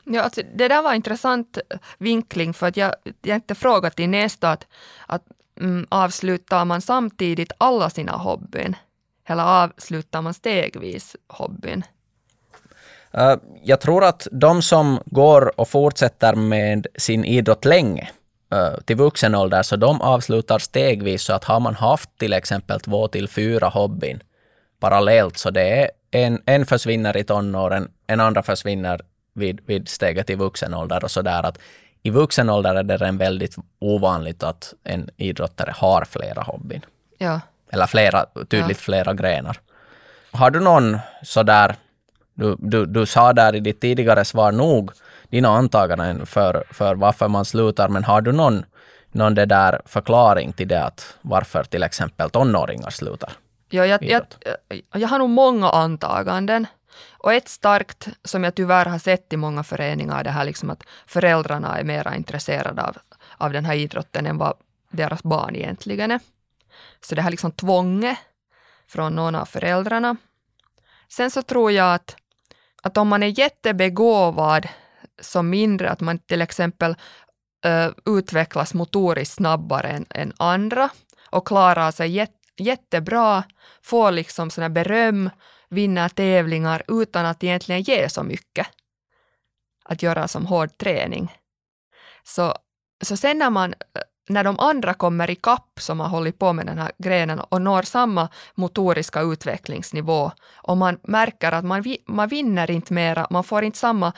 [0.03, 1.57] Ja, alltså, det där var intressant
[1.97, 4.67] vinkling för att jag, jag inte frågat i nästa att,
[5.05, 5.23] att
[5.59, 8.75] mm, avslutar man samtidigt alla sina hobbyn?
[9.25, 11.83] Eller avslutar man stegvis hobbyn?
[13.17, 18.09] Uh, jag tror att de som går och fortsätter med sin idrott länge,
[18.53, 21.23] uh, till vuxen ålder, så de avslutar stegvis.
[21.23, 24.19] Så att har man haft till exempel två till fyra hobbyn
[24.79, 29.01] parallellt, så det är en, en försvinner i tonåren, en andra försvinner
[29.33, 31.59] vid, vid steget i vuxen ålder och så där att
[32.03, 36.85] i vuxen ålder är det väldigt ovanligt att en idrottare har flera hobbyn.
[37.17, 37.39] Ja.
[37.71, 38.83] Eller flera, tydligt ja.
[38.83, 39.57] flera grenar.
[40.31, 41.75] Har du någon sådär
[42.41, 44.91] du, du, du sa där i ditt tidigare svar nog
[45.29, 48.65] dina antaganden för, för varför man slutar, men har du någon,
[49.11, 53.31] någon det där förklaring till det att varför till exempel tonåringar slutar?
[53.69, 54.23] Ja, jag, jag,
[54.93, 56.67] jag har nog många antaganden.
[57.11, 60.69] Och ett starkt, som jag tyvärr har sett i många föreningar, är det här liksom
[60.69, 62.97] att föräldrarna är mer intresserade av,
[63.37, 64.53] av den här idrotten än vad
[64.91, 66.19] deras barn egentligen är.
[67.01, 68.17] Så det här liksom tvånget
[68.87, 70.15] från någon av föräldrarna.
[71.09, 72.15] Sen så tror jag att
[72.81, 74.67] att om man är jättebegåvad
[75.21, 76.95] som mindre, att man till exempel
[77.65, 80.89] uh, utvecklas motoriskt snabbare än, än andra
[81.29, 83.43] och klarar sig jätte jättebra,
[83.81, 85.29] får liksom såna beröm,
[85.69, 88.67] vinner tävlingar utan att egentligen ge så mycket
[89.85, 91.37] att göra som hård träning.
[92.23, 92.55] Så,
[93.03, 93.73] så sen när, man,
[94.29, 97.61] när de andra kommer i kapp som har hållit på med den här grenen och
[97.61, 103.63] når samma motoriska utvecklingsnivå och man märker att man, man vinner inte mera, man får
[103.63, 104.13] inte samma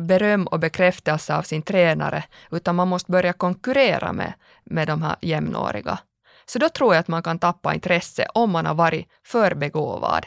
[0.00, 4.32] beröm och bekräftelse av sin tränare, utan man måste börja konkurrera med,
[4.64, 5.98] med de här jämnåriga.
[6.46, 10.26] Så då tror jag att man kan tappa intresse om man har varit för begåvad.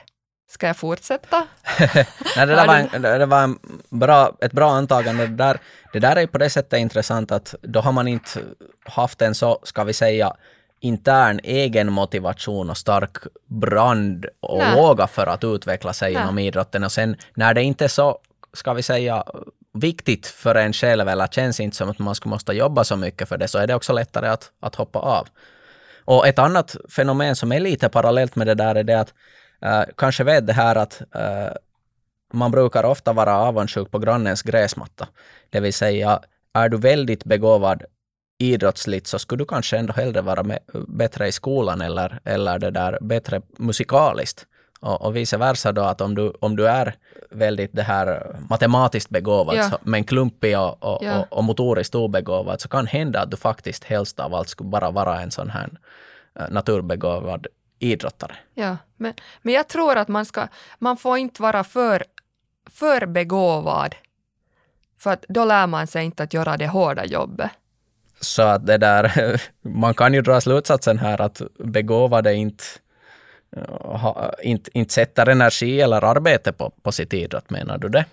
[0.49, 1.47] Ska jag fortsätta?
[1.79, 2.05] Nej,
[2.35, 5.27] det, där var, en, det var en bra, ett bra antagande.
[5.27, 5.59] Det där,
[5.93, 8.39] det där är på det sättet intressant att då har man inte
[8.83, 10.33] haft en så, ska vi säga,
[10.79, 14.75] intern egen motivation och stark brand och Nej.
[14.75, 16.23] låga för att utveckla sig Nej.
[16.23, 16.83] inom idrotten.
[16.83, 18.17] Och sen när det inte är så,
[18.53, 19.23] ska vi säga,
[19.73, 23.29] viktigt för en själv eller känns inte som att man skulle måste jobba så mycket
[23.29, 25.27] för det, så är det också lättare att, att hoppa av.
[26.05, 29.13] Och ett annat fenomen som är lite parallellt med det där är det att
[29.65, 31.55] uh, kanske vet det här att uh,
[32.33, 35.07] man brukar ofta vara avundsjuk på grannens gräsmatta.
[35.49, 36.19] Det vill säga,
[36.53, 37.83] är du väldigt begåvad
[38.37, 42.71] idrottsligt så skulle du kanske ändå hellre vara med, bättre i skolan eller, eller det
[42.71, 44.45] där bättre musikaliskt.
[44.79, 46.95] Och, och vice versa då att om du, om du är
[47.31, 49.69] väldigt det här matematiskt begåvad ja.
[49.69, 51.19] så, men klumpig och, och, ja.
[51.19, 54.91] och, och motoriskt obegåvad så kan hända att du faktiskt helst av allt skulle bara
[54.91, 55.69] vara en sån här
[56.39, 57.47] uh, naturbegåvad
[57.79, 58.35] idrottare.
[58.53, 60.47] Ja, men, men jag tror att man ska,
[60.79, 62.03] man får inte vara för,
[62.69, 63.95] för begåvad
[64.99, 67.51] för att då lär man sig inte att göra det hårda jobbet.
[68.19, 72.63] Så att det där, man kan ju dra slutsatsen här att begåvade inte
[73.81, 78.05] ha, inte, inte sätter energi eller arbete på, på sitt idrott, menar du det?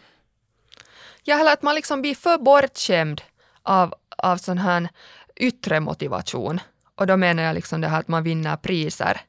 [1.23, 3.23] Ja, eller att man liksom blir för bortskämd
[3.63, 4.89] av, av sån här
[5.37, 6.61] yttre motivation.
[6.95, 9.21] Och då menar jag liksom det här att man vinner priser,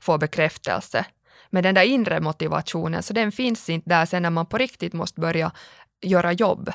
[0.00, 1.04] får bekräftelse.
[1.50, 4.92] Men den där inre motivationen, så den finns inte där sen när man på riktigt
[4.92, 5.52] måste börja
[6.00, 6.72] göra jobb.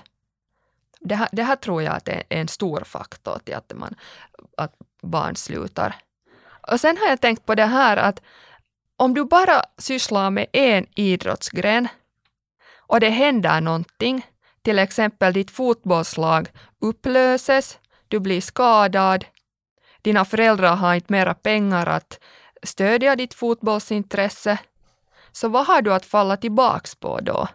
[1.00, 3.96] Det här, det här tror jag att är en stor faktor till att, man,
[4.58, 5.96] att barn slutar.
[6.72, 8.22] Och sen har jag tänkt på det här att
[8.98, 11.88] om du bara sysslar med en idrottsgren
[12.78, 14.26] och det händer någonting,
[14.62, 16.50] till exempel ditt fotbollslag
[16.82, 19.26] upplöses, du blir skadad,
[20.02, 22.20] dina föräldrar har inte mera pengar att
[22.64, 24.58] stödja ditt fotbollsintresse,
[25.32, 27.48] så vad har du att falla tillbaks på då?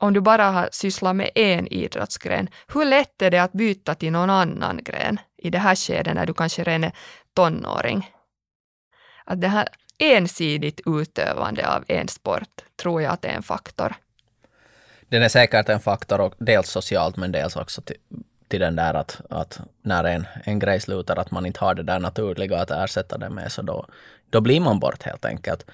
[0.00, 4.12] Om du bara har sysslat med en idrottsgren, hur lätt är det att byta till
[4.12, 6.92] någon annan gren i det här skedet när du kanske redan är
[7.34, 8.10] tonåring?
[9.24, 9.68] Att det här
[9.98, 13.94] ensidigt utövande av en sport tror jag att är en faktor.
[15.08, 17.82] Den är säkert en faktor, och dels socialt men dels också
[18.48, 21.82] till, den där att, att när en, en grej slutar, att man inte har det
[21.82, 23.86] där naturliga att ersätta det med, så då,
[24.30, 25.66] då blir man bort helt enkelt.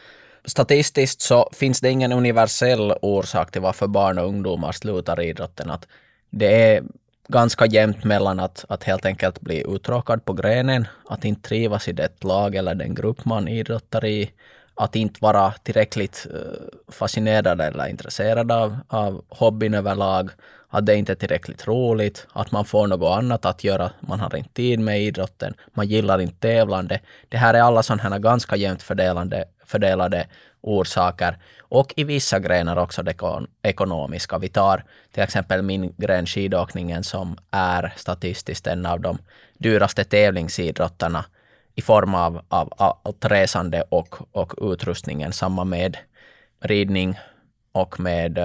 [0.45, 5.71] Statistiskt så finns det ingen universell orsak till varför barn och ungdomar slutar idrotten.
[5.71, 5.87] Att
[6.31, 6.83] det är
[7.29, 11.93] ganska jämnt mellan att, att helt enkelt bli uttråkad på grenen, att inte trivas i
[11.93, 14.31] det lag eller den grupp man idrottar i,
[14.75, 20.31] att inte vara tillräckligt eh, fascinerad eller intresserad av, av hobbyn överlag,
[20.75, 24.37] att det inte är tillräckligt roligt, att man får något annat att göra, man har
[24.37, 27.01] inte tid med idrotten, man gillar inte tävlande.
[27.29, 30.27] Det här är alla sådana här ganska jämnt fördelande, fördelade
[30.61, 33.17] orsaker och i vissa grenar också det
[33.63, 34.39] ekonomiska.
[34.39, 39.19] Vi tar till exempel min gren skidåkningen som är statistiskt en av de
[39.59, 41.25] dyraste tävlingsidrotterna
[41.75, 45.33] i form av, av, av resande och, och utrustningen.
[45.33, 45.97] Samma med
[46.61, 47.19] ridning
[47.73, 48.45] och med uh,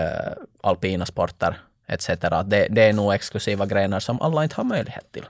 [0.62, 2.08] alpina sporter etc.
[2.46, 5.26] Det, det är nog exklusiva grenar som alla inte har möjlighet till.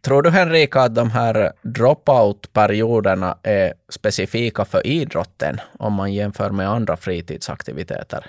[0.00, 6.68] Tror du Henrika att de här dropout-perioderna är specifika för idrotten om man jämför med
[6.68, 8.26] andra fritidsaktiviteter,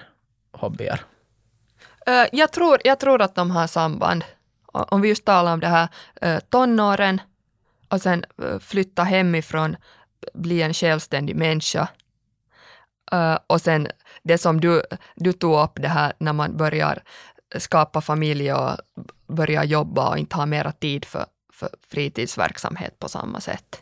[0.51, 1.01] hobbyer?
[2.31, 4.23] Jag tror, jag tror att de har samband.
[4.71, 5.87] Om vi just talar om det här
[6.49, 7.21] tonåren
[7.89, 8.25] och sen
[8.59, 9.75] flytta hemifrån,
[10.33, 11.87] bli en självständig människa.
[13.47, 13.87] Och sen
[14.23, 14.83] det som du,
[15.15, 17.03] du tog upp, det här när man börjar
[17.55, 18.77] skapa familj och
[19.27, 21.25] börja jobba och inte ha mera tid för
[21.59, 23.81] för fritidsverksamhet på samma sätt?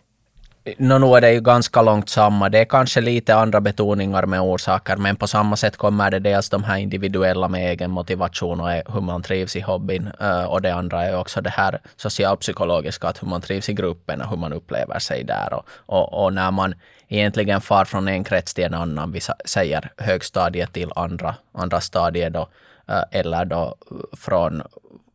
[0.77, 2.49] No, nu är det ju ganska långt samma.
[2.49, 6.49] Det är kanske lite andra betoningar med orsaker, men på samma sätt kommer det dels
[6.49, 10.09] de här individuella med egen motivation och hur man trivs i hobbyn.
[10.19, 14.21] Eh, och det andra är också det här socialpsykologiska, att hur man trivs i gruppen
[14.21, 15.53] och hur man upplever sig där.
[15.53, 16.75] Och, och, och när man
[17.07, 22.33] egentligen far från en krets till en annan, vi säger högstadiet till andra, andra stadiet
[22.33, 22.47] då,
[22.87, 24.61] Eh, eller då eh, från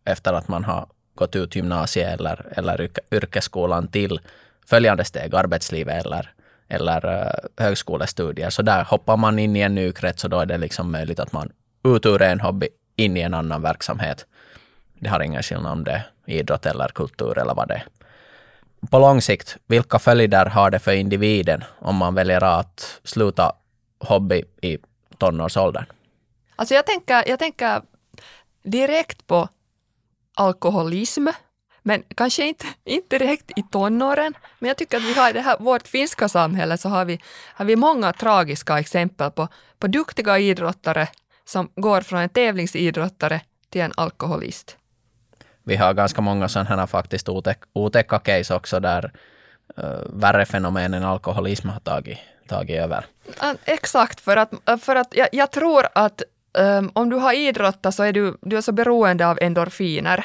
[0.04, 4.20] efter att man har gått ut gymnasiet eller, eller yrkesskolan till
[4.66, 6.32] följande steg, arbetslivet eller,
[6.68, 8.50] eller eh, högskolestudier.
[8.50, 11.20] Så där hoppar man in i en ny krets och då är det liksom möjligt
[11.20, 11.52] att man
[11.84, 14.26] ut ur en hobby in i en annan verksamhet.
[14.98, 17.84] Det har ingen skillnad om det är idrott eller kultur eller vad det är.
[18.90, 23.52] På lång sikt, vilka följder har det för individen om man väljer att sluta
[23.98, 24.78] hobby i
[25.18, 25.84] tonårsåldern?
[26.61, 27.82] Alltså jag tänker, jag tänker
[28.62, 29.48] direkt på
[30.36, 31.26] alkoholism,
[31.82, 34.34] men kanske inte, inte direkt i tonåren.
[34.58, 37.20] Men jag tycker att vi har i det här, vårt finska samhälle så har vi,
[37.54, 39.48] har vi många tragiska exempel på,
[39.78, 41.08] på duktiga idrottare
[41.44, 43.40] som går från en tävlingsidrottare
[43.70, 44.76] till en alkoholist.
[45.62, 47.28] Vi har ganska många sådana faktiskt
[47.72, 49.12] otäcka case också där
[49.78, 53.06] uh, värre fenomen än alkoholism har tagit, tagit över.
[53.64, 54.50] Exakt, för att,
[54.80, 56.22] för att jag, jag tror att
[56.59, 60.24] um, om du har idrottat så är du, du är så beroende av endorfiner.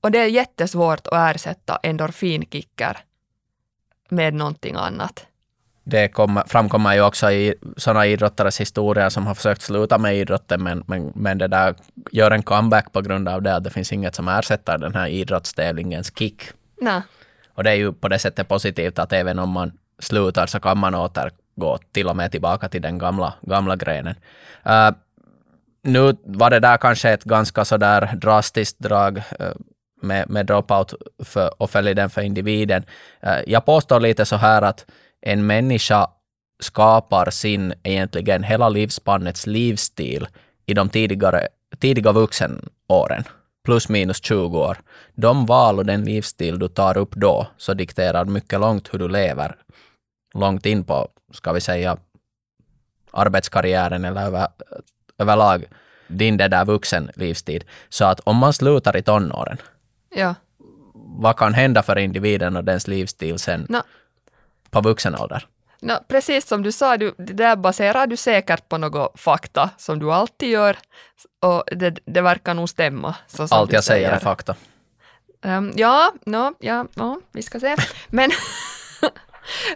[0.00, 2.98] Och det är jättesvårt att ersätta endorfinkicker
[4.08, 5.26] med någonting annat.
[5.84, 10.62] Det kommer, framkommer ju också i sådana idrottares historier som har försökt sluta med idrotten,
[10.62, 11.74] men, men, men det där
[12.12, 15.06] gör en comeback på grund av det att det finns inget som ersätter den här
[15.06, 16.42] idrottstävlingens kick.
[16.80, 17.02] Nej.
[17.54, 20.78] Och det är ju på det sättet positivt att även om man slutar så kan
[20.78, 24.14] man återgå till och med tillbaka till den gamla, gamla grenen.
[24.66, 24.90] Uh,
[25.82, 29.52] nu var det där kanske ett ganska sådär drastiskt drag eh,
[30.02, 32.84] med, med dropout för, och följden för individen.
[33.20, 34.86] Eh, jag påstår lite så här att
[35.20, 36.10] en människa
[36.60, 40.26] skapar sin egentligen hela livspannets livsstil
[40.66, 41.48] i de tidigare,
[41.78, 43.24] tidiga vuxenåren,
[43.64, 44.78] plus minus 20 år.
[45.14, 49.08] De val och den livsstil du tar upp då, så dikterar mycket långt hur du
[49.08, 49.56] lever.
[50.34, 51.96] Långt in på, ska vi säga,
[53.10, 54.48] arbetskarriären eller över,
[55.18, 55.64] överlag
[56.06, 57.64] din det där vuxen livstid.
[57.88, 59.58] Så att om man slutar i tonåren,
[60.14, 60.34] ja.
[60.94, 63.82] vad kan hända för individen och dens livsstil sen no.
[64.70, 65.46] på vuxen ålder?
[65.80, 69.98] No, precis som du sa, du, det där baserar du säkert på något fakta som
[69.98, 70.78] du alltid gör
[71.40, 73.14] och det, det verkar nog stämma.
[73.50, 74.54] Allt jag säger är fakta.
[75.42, 77.76] Um, ja, no, ja, no, vi ska se.
[78.08, 78.30] Men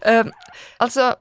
[0.07, 0.33] um,
[0.77, 1.17] alltså,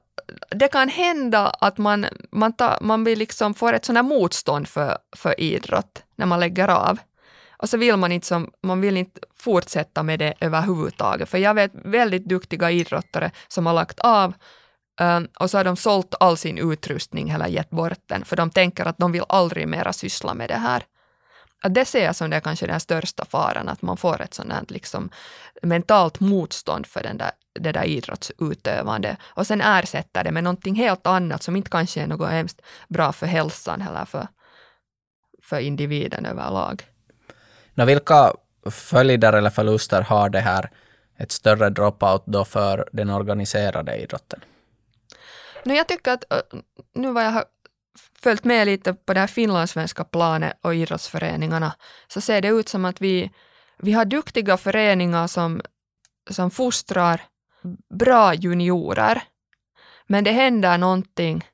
[0.49, 4.67] det kan hända att man, man, ta, man blir liksom får ett sånt här motstånd
[4.67, 6.99] för, för idrott när man lägger av.
[7.57, 11.29] Och så vill man inte, som, man vill inte fortsätta med det överhuvudtaget.
[11.29, 14.33] För jag vet väldigt duktiga idrottare som har lagt av
[15.01, 18.49] um, och så har de sålt all sin utrustning eller gett bort den, för de
[18.49, 20.83] tänker att de vill aldrig mera syssla med det här.
[21.63, 24.51] Att det ser jag som det kanske den största faran, att man får ett sånt
[24.51, 25.09] här liksom
[25.61, 31.07] mentalt motstånd för den där, det där idrottsutövande och sen ersätter det med någonting helt
[31.07, 34.27] annat som inte kanske är något hemskt bra för hälsan eller för,
[35.43, 36.83] för individen överlag.
[37.73, 38.33] Nå, vilka
[38.69, 40.69] följder eller förluster har det här
[41.17, 44.39] ett större dropout då för den organiserade idrotten?
[45.63, 46.23] No, jag tycker att
[46.93, 47.45] nu vad jag har
[48.21, 51.75] följt med lite på det här finlandssvenska planet och idrottsföreningarna
[52.07, 53.31] så ser det ut som att vi,
[53.77, 55.61] vi har duktiga föreningar som,
[56.29, 57.21] som fostrar
[57.89, 59.23] bra juniorer.
[60.07, 61.45] Men det händer någonting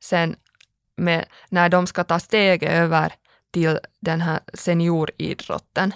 [0.00, 0.36] sen
[0.96, 3.12] med, när de ska ta steget över
[3.50, 5.94] till den här senioridrotten.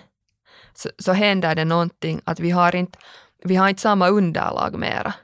[0.75, 2.99] Så, så händer det någonting att vi har inte,
[3.45, 5.15] vi har inte samma underlag mera.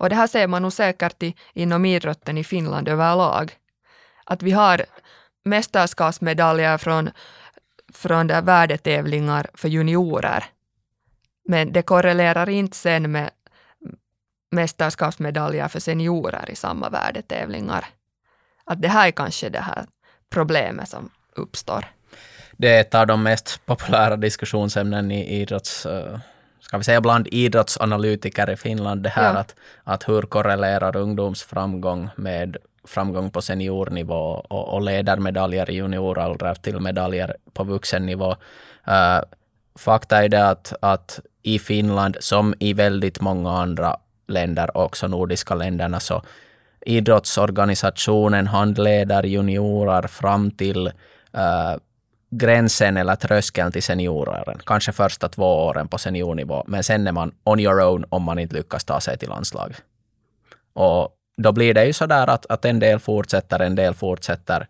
[0.00, 3.52] Och det här ser man nog säkert i, inom idrotten i Finland överlag.
[4.24, 4.84] Att vi har
[5.44, 7.10] mästerskapsmedaljer från,
[7.92, 10.44] från där värdetävlingar för juniorer.
[11.48, 13.30] Men det korrelerar inte sen med
[14.50, 17.84] mästerskapsmedaljer för seniorer i samma värdetävlingar.
[18.64, 19.86] Att det här är kanske det här
[20.30, 21.84] problemet som uppstår.
[22.52, 25.86] Det är ett av de mest populära diskussionsämnen i idrotts
[26.70, 29.40] ska vi säga bland idrottsanalytiker i Finland, det här ja.
[29.40, 36.54] att, att hur korrelerar ungdomsframgång med framgång på seniornivå och, och leder medaljer i junioråldrar
[36.54, 38.30] till medaljer på vuxennivå.
[38.88, 39.20] Uh,
[39.78, 43.96] fakta är det att, att i Finland, som i väldigt många andra
[44.30, 46.22] länder, också nordiska länderna, så
[46.86, 50.86] idrottsorganisationen handleder juniorer fram till
[51.32, 51.76] äh,
[52.30, 54.58] gränsen eller tröskeln till senioråren.
[54.66, 58.38] Kanske första två åren på seniornivå, men sen är man on your own om man
[58.38, 59.74] inte lyckas ta sig till landslag.
[60.72, 61.08] Och
[61.42, 64.66] då blir det ju så där att, att en del fortsätter, en del fortsätter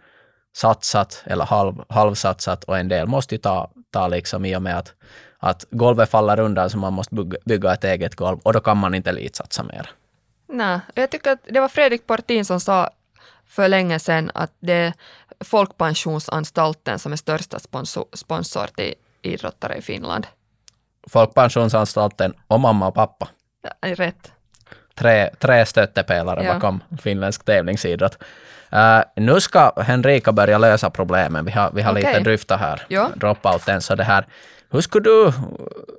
[0.57, 4.79] satsat eller halv, halvsatsat och en del måste ju ta, ta liksom i och med
[4.79, 4.95] att,
[5.41, 7.15] att golvet faller undan så man måste
[7.45, 9.91] bygga, ett eget golv och då kan man inte elitsatsa mer.
[10.49, 12.91] Nej, jag tycker att det var Fredrik Portin som sa
[13.49, 14.93] för länge sedan att det är
[15.45, 20.27] Folkpensionsanstalten som är största sponsor, sponsor till idrottare i Finland.
[21.09, 23.29] Folkpensionsanstalten och mamma och pappa.
[23.63, 24.33] Ja, rätt.
[24.95, 26.55] tre, tre stöttepelare Ja.
[26.55, 28.19] bakom finländsk tävlingsidrott.
[28.73, 31.45] Uh, nu ska Henrika börja lösa problemen.
[31.45, 32.05] Vi har, vi har Okej.
[32.05, 33.11] lite dryftat här, Ja.
[33.17, 33.81] dropouten.
[33.81, 34.27] Så det här,
[34.71, 35.33] hur skulle du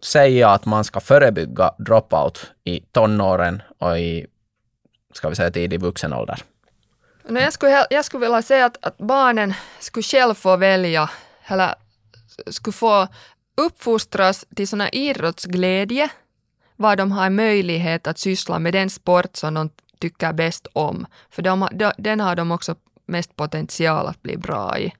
[0.03, 4.25] säga att man ska förebygga dropout i tonåren och i,
[5.13, 6.43] ska vi säga tidig vuxen ålder?
[7.27, 11.09] No, jag, skulle, jag skulle vilja säga att, att barnen skulle själv få välja,
[11.45, 11.75] eller
[12.47, 13.07] skulle få
[13.57, 16.09] uppfostras till sån idrottsglädje,
[16.75, 19.69] var de har möjlighet att syssla med den sport som de
[19.99, 21.05] tycker bäst om.
[21.29, 24.93] För de, de, den har de också mest potential att bli bra i.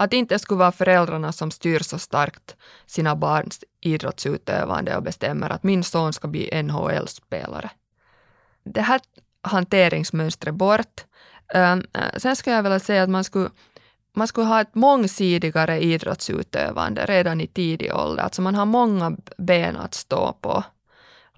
[0.00, 5.50] Att det inte skulle vara föräldrarna som styr så starkt sina barns idrottsutövande och bestämmer
[5.50, 7.70] att min son ska bli NHL-spelare.
[8.64, 9.00] Det här
[9.42, 11.04] hanteringsmönstret bort.
[11.54, 13.50] Ehm, eh, sen skulle jag vilja säga att man skulle,
[14.16, 18.22] man skulle ha ett mångsidigare idrottsutövande redan i tidig ålder.
[18.22, 20.64] Alltså man har många ben att stå på.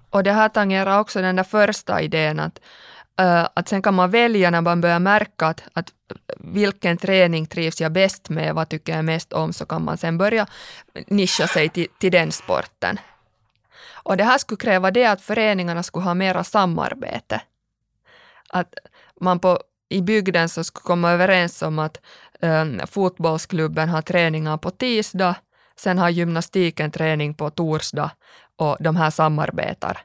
[0.09, 2.59] Och det här tangerar också den där första idén att,
[3.53, 5.93] att sen kan man välja när man börjar märka att, att
[6.37, 10.17] vilken träning trivs jag bäst med, vad tycker jag mest om, så kan man sen
[10.17, 10.47] börja
[11.07, 12.99] nischa sig till, till den sporten.
[14.03, 17.41] Och det här skulle kräva det att föreningarna skulle ha mera samarbete.
[18.49, 18.73] Att
[19.21, 19.59] man på,
[19.89, 22.01] i bygden så skulle komma överens om att
[22.41, 25.35] eh, fotbollsklubben har träningar på tisdag,
[25.75, 28.11] sen har gymnastiken träning på torsdag
[28.55, 30.01] och de här samarbetar.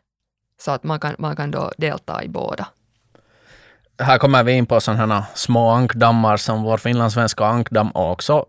[0.61, 2.69] Så att man kan, man kan då delta i båda.
[3.99, 8.47] Här kommer vi in på sådana här små ankdammar som vår finlandssvenska ankdamm och också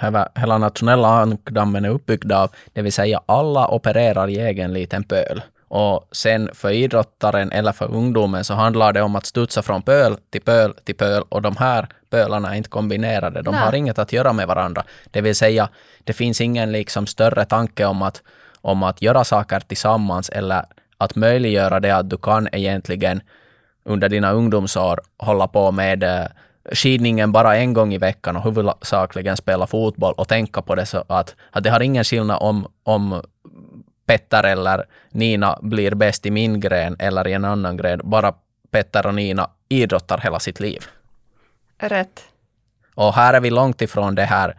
[0.00, 2.50] hela, hela nationella ankdammen är uppbyggd av.
[2.72, 5.42] Det vill säga alla opererar i egen liten pöl.
[5.68, 10.16] Och sen för idrottaren eller för ungdomen så handlar det om att studsa från pöl
[10.30, 13.42] till pöl till pöl och de här pölarna är inte kombinerade.
[13.42, 13.60] De Nej.
[13.60, 14.84] har inget att göra med varandra.
[15.10, 15.68] Det vill säga,
[16.04, 18.22] det finns ingen liksom större tanke om att,
[18.60, 20.64] om att göra saker tillsammans eller
[20.98, 23.20] att möjliggöra det att du kan egentligen
[23.84, 26.26] under dina ungdomsår hålla på med eh,
[26.72, 31.04] skidningen bara en gång i veckan och huvudsakligen spela fotboll och tänka på det så
[31.08, 33.22] att, att det har ingen skillnad om, om
[34.06, 38.00] Petter eller Nina blir bäst i min gren eller i en annan gren.
[38.04, 38.34] Bara
[38.70, 40.84] Petter och Nina idrottar hela sitt liv.
[41.78, 42.24] Rätt.
[42.94, 44.56] Och här är vi långt ifrån det här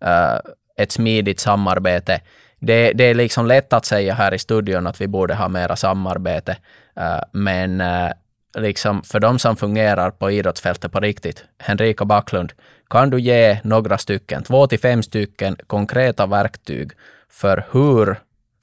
[0.00, 0.38] eh,
[0.76, 2.20] ett smidigt samarbete.
[2.58, 5.76] Det, det är liksom lätt att säga här i studion att vi borde ha mera
[5.76, 6.56] samarbete,
[6.96, 8.10] eh, men eh,
[8.56, 12.52] liksom för de som fungerar på idrottsfältet på riktigt, Henrika Backlund,
[12.90, 16.92] kan du ge några stycken, två till fem stycken konkreta verktyg
[17.28, 18.16] för hur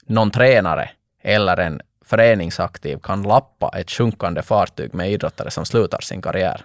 [0.06, 0.90] någon tränare
[1.22, 6.64] eller en föreningsaktiv kan lappa ett sjunkande fartyg med idrottare som slutar sin karriär?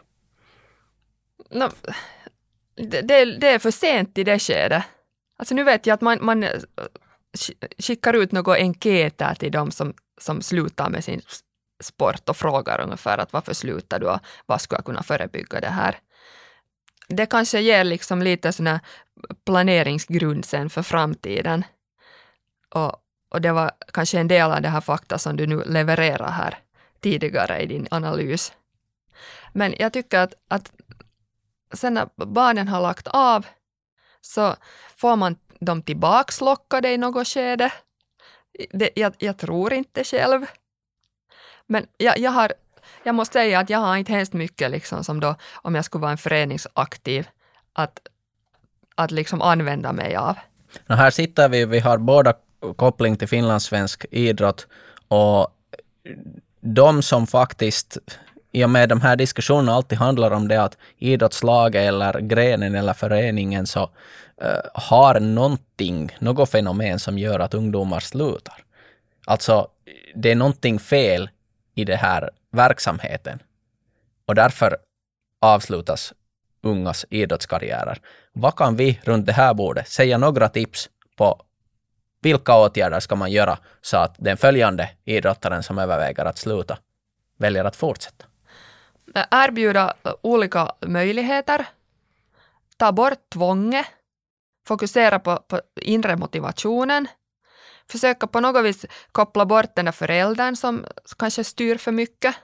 [1.50, 1.70] No,
[2.76, 4.84] det, det, det är för sent i det skedet.
[5.38, 6.50] Alltså nu vet jag att man, man eh,
[7.78, 11.22] skickar ut några enkäter till de som, som slutar med sin
[11.80, 15.70] sport och frågar ungefär att varför slutar du och vad skulle jag kunna förebygga det
[15.70, 16.00] här.
[17.08, 18.80] Det kanske ger liksom lite sån här
[19.46, 21.64] planeringsgrund sen för framtiden.
[22.76, 22.96] Och,
[23.30, 26.58] och det var kanske en del av det här fakta som du nu levererar här
[27.00, 28.54] tidigare i din analys.
[29.54, 30.72] Men jag tycker att, att
[31.74, 33.46] sen när barnen har lagt av
[34.22, 34.56] så
[34.98, 37.74] får man dem tillbaks lockade i något skede.
[38.70, 40.46] Det, jag, jag tror inte själv.
[41.70, 42.54] Men jag, jag, har,
[43.04, 46.02] jag måste säga att jag har inte hemskt mycket liksom som då, om jag skulle
[46.02, 47.28] vara en föreningsaktiv,
[47.74, 48.00] att,
[48.96, 50.36] att liksom använda mig av.
[50.88, 52.34] No, här sitter vi, vi har båda
[52.76, 54.68] koppling till finlandssvensk idrott
[55.08, 55.48] och
[56.62, 57.98] de som faktiskt
[58.52, 62.94] i och med de här diskussionerna alltid handlar om det att idrottslaget eller grenen eller
[62.94, 63.82] föreningen så
[64.44, 68.64] uh, har någonting, något fenomen som gör att ungdomar slutar.
[69.26, 69.68] Alltså,
[70.16, 71.30] det är någonting fel
[71.82, 73.40] i den här verksamheten
[74.26, 74.78] och därför
[75.42, 76.14] avslutas
[76.62, 78.00] ungas idrottskarriärer.
[78.34, 81.42] Vad kan vi runt det här bordet säga några tips på
[82.22, 86.78] vilka åtgärder ska man göra så att den följande idrottaren som överväger att sluta
[87.38, 88.26] väljer att fortsätta?
[89.32, 91.66] Erbjuda olika möjligheter,
[92.78, 93.86] ta bort tvånget,
[94.68, 97.08] fokusera på, på inre motivationen,
[97.92, 100.86] försöka på något vis koppla bort den där föräldern som
[101.20, 102.36] kanske styr för mycket.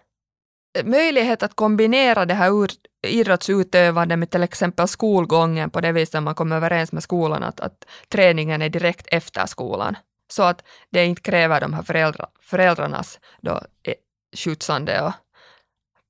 [0.83, 2.71] Möjlighet att kombinera det här ur,
[3.07, 7.85] idrottsutövandet med till exempel skolgången på det viset man kommer överens med skolan att, att
[8.09, 9.97] träningen är direkt efter skolan.
[10.31, 13.51] Så att det inte kräver de här föräldra, föräldrarnas då,
[13.83, 13.93] eh,
[14.37, 15.13] skjutsande och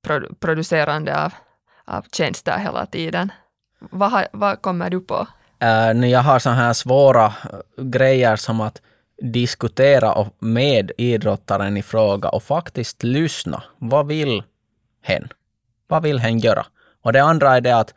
[0.06, 1.32] produ- producerande av,
[1.84, 3.32] av tjänster hela tiden.
[3.78, 5.26] Vad, vad kommer du på?
[5.58, 8.82] Äh, uh, när jag har sådana här svåra äh, grejer som att
[9.22, 13.62] diskutera med idrottaren i fråga och faktiskt lyssna.
[13.78, 14.42] Vad vill
[15.02, 15.28] hen?
[15.88, 16.66] Vad vill hen göra?
[17.02, 17.94] Och det andra är det att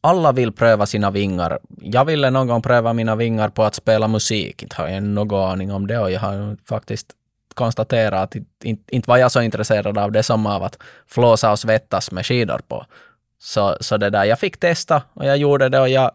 [0.00, 1.58] alla vill pröva sina vingar.
[1.80, 4.62] Jag ville någon gång pröva mina vingar på att spela musik.
[4.62, 7.06] Inte har jag någon aning om det och jag har faktiskt
[7.54, 11.58] konstaterat att inte, inte var jag så intresserad av det som av att flåsa och
[11.58, 12.86] svettas med skidor på.
[13.38, 16.10] Så, så det där, jag fick testa och jag gjorde det och jag,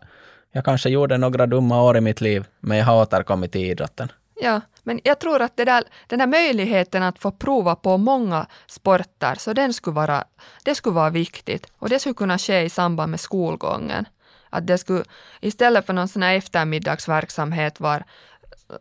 [0.51, 4.11] jag kanske gjorde några dumma år i mitt liv, men jag har återkommit till idrotten.
[4.41, 8.47] Ja, men jag tror att det där, den här möjligheten att få prova på många
[8.67, 10.23] sporter, så den skulle vara,
[10.63, 11.71] det skulle vara viktigt.
[11.79, 14.05] Och det skulle kunna ske i samband med skolgången.
[14.49, 15.03] Att det skulle,
[15.41, 18.03] istället för någon sån här eftermiddagsverksamhet var,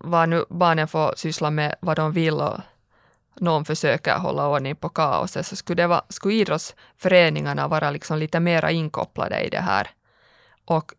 [0.01, 2.61] var nu barnen får syssla med vad de vill och
[3.41, 8.41] någon försöker hålla ordning på kaoset, så skulle, det vara, skulle idrottsföreningarna vara liksom lite
[8.41, 9.91] mera inkopplade i det här.
[10.65, 10.93] Och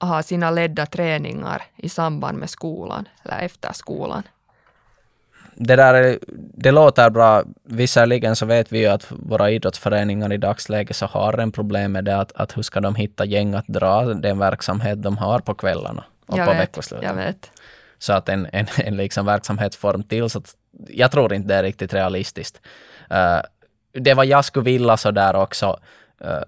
[0.00, 4.22] ha sina ledda träningar i samband med skolan eller efter skolan.
[5.54, 6.18] Det där
[6.54, 7.42] det låter bra.
[7.64, 12.04] Visserligen så vet vi ju att våra idrottsföreningar i dagsläget så har en problem med
[12.04, 15.54] det att, att hur ska de hitta gäng att dra den verksamhet de har på
[15.54, 17.08] kvällarna och jag på vet, veckosluten.
[17.08, 17.50] Jag vet.
[17.98, 20.54] Så att en, en, en liksom verksamhetsform till, så att
[20.88, 22.60] jag tror inte det är riktigt realistiskt.
[23.12, 23.40] Uh,
[23.92, 25.80] det vad jag skulle vilja så där också,
[26.20, 26.42] Eh,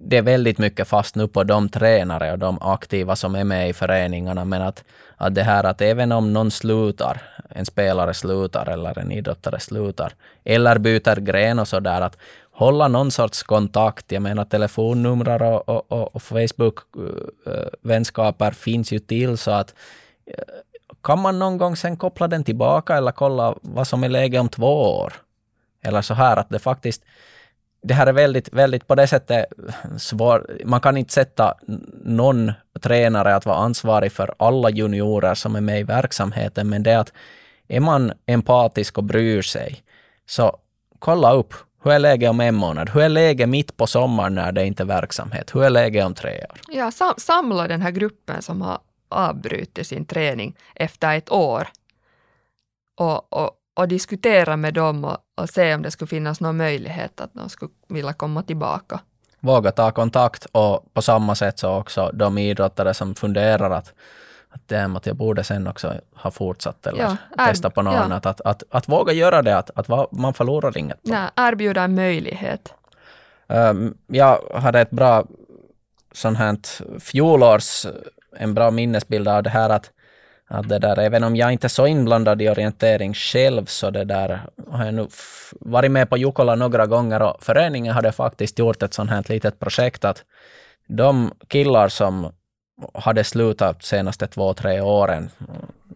[0.00, 3.68] det är väldigt mycket fast nu på de tränare och de aktiva som är med
[3.68, 4.84] i föreningarna, men att,
[5.16, 10.12] att det här att även om någon slutar, en spelare slutar eller en idrottare slutar,
[10.44, 12.18] eller byter gren och så där, att
[12.50, 14.12] hålla någon sorts kontakt.
[14.12, 19.74] Jag menar telefonnummer och, och, och, och Facebook-vänskaper eh, finns ju till så att
[20.26, 20.44] eh,
[21.02, 24.48] kan man någon gång sen koppla den tillbaka eller kolla vad som är läge om
[24.48, 25.12] två år?
[25.82, 27.02] Eller så här att det faktiskt,
[27.84, 29.46] det här är väldigt, väldigt på det sättet
[29.98, 30.42] svårt.
[30.64, 31.54] Man kan inte sätta
[32.04, 36.90] någon tränare att vara ansvarig för alla juniorer som är med i verksamheten, men det
[36.90, 37.12] är att
[37.68, 39.82] är man empatisk och bryr sig,
[40.26, 40.56] så
[40.98, 42.90] kolla upp hur är läget om en månad?
[42.90, 45.54] Hur är läget mitt på sommaren när det inte är verksamhet?
[45.54, 46.60] Hur är läget om tre år?
[46.68, 48.78] Ja, sam samla den här gruppen som har
[49.08, 51.68] avbrutit sin träning efter ett år
[52.96, 57.20] och, och, och diskutera med dem och, och, se om det skulle finnas någon möjlighet
[57.20, 59.00] att de skulle vilja komma tillbaka.
[59.40, 63.92] Våga ta kontakt och på samma sätt så också de idrottare som funderar att
[64.54, 67.94] att, det, att jag borde sen också ha fortsatt eller ja, är, testa på något
[67.94, 68.00] ja.
[68.00, 68.26] annat.
[68.26, 71.02] Att, att, att, våga göra det, att, att man förlorar inget.
[71.02, 71.10] På.
[71.10, 72.74] Nej, erbjuda en möjlighet.
[73.46, 75.24] Um, jag hade ett bra
[76.12, 76.56] sånt här
[77.00, 77.86] fjolårs
[78.36, 79.90] en bra minnesbild av det här att,
[80.48, 84.04] att det där, även om jag inte är så inblandad i orientering själv, så det
[84.04, 84.40] där
[84.70, 85.08] har jag nu
[85.60, 89.60] varit med på Jukola några gånger och föreningen hade faktiskt gjort ett sånt här litet
[89.60, 90.24] projekt att
[90.86, 92.32] de killar som
[92.94, 95.30] hade slutat senaste två, tre åren,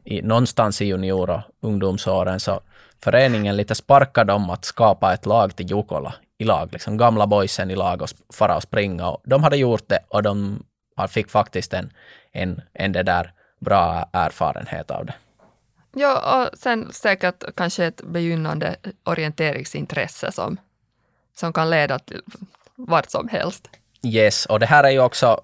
[0.04, 2.60] i, någonstans i junior och ungdomsåren, så
[3.04, 7.70] föreningen lite sparkade dem att skapa ett lag till Jukola i lag, liksom gamla boysen
[7.70, 9.08] i lag och fara och springa.
[9.08, 10.62] Och de hade gjort det och de
[11.08, 11.92] fick faktiskt en,
[12.32, 15.14] en, en det där bra erfarenhet av det.
[15.94, 20.56] Ja, och sen säkert kanske ett begynnande orienteringsintresse som,
[21.36, 22.22] som kan leda till
[22.74, 23.68] vart som helst.
[24.02, 25.40] Yes, och det här är ju också,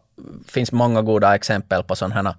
[0.48, 2.34] finns många goda exempel på sådana här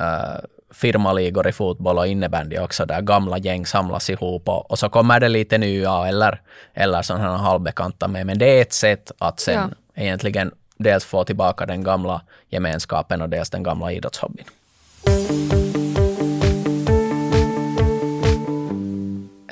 [0.00, 4.88] uh, firmaligor i fotboll och innebandy också, där gamla gäng samlas ihop och, och så
[4.88, 6.40] kommer det lite nya eller,
[6.74, 8.26] eller sådana halvbekanta med.
[8.26, 10.02] Men det är ett sätt att sen ja.
[10.02, 14.44] egentligen dels få tillbaka den gamla gemenskapen och dels den gamla idrottshobbyn.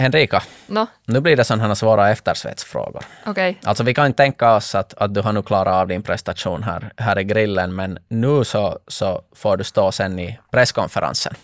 [0.03, 0.87] Henrika, no.
[1.07, 3.05] nu blir det sådana svåra eftersvetsfrågor.
[3.27, 3.55] Okay.
[3.65, 6.63] Alltså vi kan inte tänka oss att, att du har nu klarat av din prestation
[6.63, 11.35] här, här i grillen, men nu så, så får du stå sen i presskonferensen.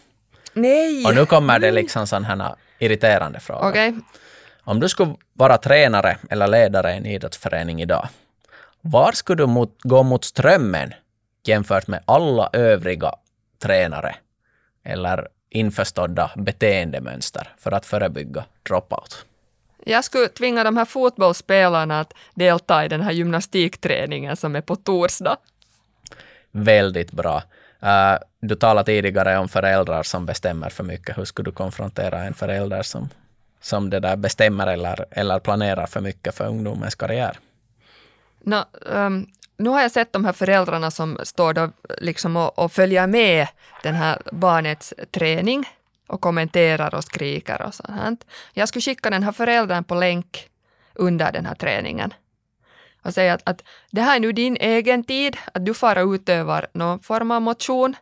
[0.53, 1.05] Nej!
[1.07, 3.71] Och nu kommer det liksom sådana irriterande frågor.
[3.71, 3.93] Okay.
[4.65, 8.09] Om du skulle vara tränare eller ledare i en idrottsförening idag,
[8.81, 10.95] var skulle du mot, gå mot strömmen
[11.45, 13.13] jämfört med alla övriga
[13.59, 14.17] tränare
[14.85, 19.25] eller införstådda beteendemönster för att förebygga dropout?
[19.85, 24.77] Jag skulle tvinga de här fotbollsspelarna att delta i den här gymnastikträningen som är på
[24.77, 25.37] torsdag.
[26.51, 27.43] Väldigt bra.
[27.83, 31.19] Uh, du talade tidigare om föräldrar som bestämmer för mycket.
[31.19, 33.09] Hur skulle du konfrontera en förälder som,
[33.61, 37.39] som det där bestämmer eller, eller planerar för mycket för ungdomens karriär?
[38.41, 39.27] No, um,
[39.59, 43.47] nu har jag sett de här föräldrarna som står då liksom och, och följer med
[43.83, 45.65] den här barnets träning
[46.07, 48.27] och kommenterar och skriker och sånt.
[48.53, 50.49] Jag skulle skicka den här föräldern på länk
[50.95, 52.15] under den här träningen
[53.03, 56.13] och säga att, att det här är nu din egen tid, att du far och
[56.13, 57.97] utövar någon form av motion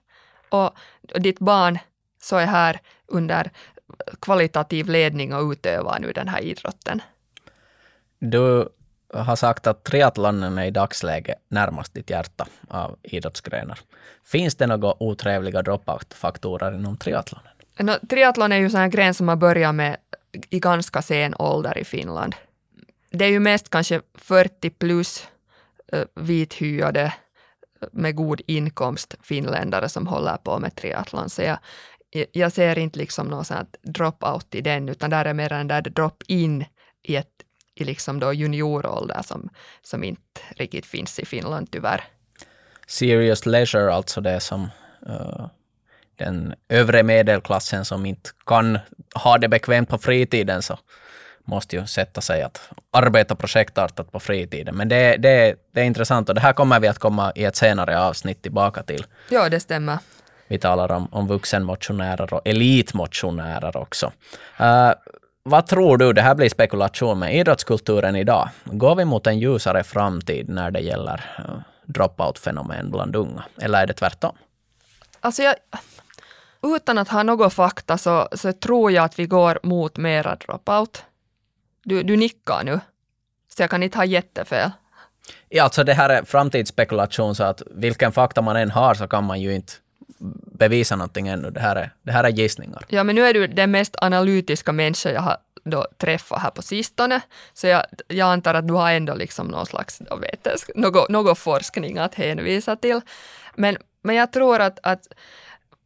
[0.49, 0.75] och,
[1.15, 1.79] och ditt barn
[2.23, 3.51] så är här under
[4.21, 7.03] kvalitativ ledning och utövar nu den här idrotten.
[8.19, 8.71] Då
[9.17, 13.79] har sagt att triathlonen är i dagsläget närmast ditt hjärta av idrottsgrenar.
[14.25, 17.53] Finns det några otrevliga dropout-faktorer inom triathlonen?
[17.79, 19.97] No, triathlon är ju en gren som man börjar med
[20.51, 22.35] i ganska sen ålder i Finland.
[23.11, 25.29] Det är ju mest kanske 40 plus
[25.93, 27.05] eh, vithyade
[27.83, 31.31] eh, med god inkomst finländare som håller på med triathlon.
[31.31, 31.59] Så jag,
[32.33, 35.83] jag ser inte liksom någon sån drop-out i den, utan där är mer en där
[35.83, 36.64] drop-in
[37.03, 37.36] i, ett,
[37.77, 39.49] i liksom då juniorålder som,
[39.83, 42.05] som inte riktigt finns i Finland tyvärr.
[42.87, 44.70] Serious leisure, alltså det som
[45.09, 45.47] uh,
[46.16, 48.79] den övre medelklassen som inte kan
[49.14, 50.79] ha det bekvämt på fritiden, så
[51.45, 54.77] måste ju sätta sig att arbeta projektartat på fritiden.
[54.77, 57.57] Men det, det, det är intressant och det här kommer vi att komma i ett
[57.57, 59.07] senare avsnitt tillbaka till.
[59.31, 59.99] Ja, det stämmer.
[60.49, 64.12] Vi talar om, om vuxenmotionärer och elitmotionärer också.
[64.61, 64.93] Uh,
[65.49, 68.49] vad tror du, det här blir spekulation med idrottskulturen idag.
[68.65, 73.45] Går vi mot en ljusare framtid när det gäller uh, dropout-fenomen bland unga?
[73.61, 74.37] Eller är det tvärtom?
[75.21, 75.55] Alltså jag,
[76.63, 81.05] utan att ha något fakta så, så tror jag att vi går mot mera dropout.
[81.85, 82.81] Du, du nickar nu,
[83.57, 84.71] så jag kan inte ha jättefel.
[85.49, 89.25] Ja, alltså det här är framtidsspekulation, så att vilken fakta man än har så kan
[89.25, 89.73] man ju inte
[90.59, 91.51] bevisa någonting ännu.
[91.51, 92.85] Det här är, det här är gissningar.
[92.89, 96.63] Ja, men nu är du den mest analytiska människa jag har då träffat här på
[96.63, 97.21] sistone,
[97.55, 100.21] så jag, jag antar att du har ändå liksom någon slags då
[100.75, 103.01] någon, någon forskning att hänvisa till.
[103.55, 105.09] Men, men jag tror att, att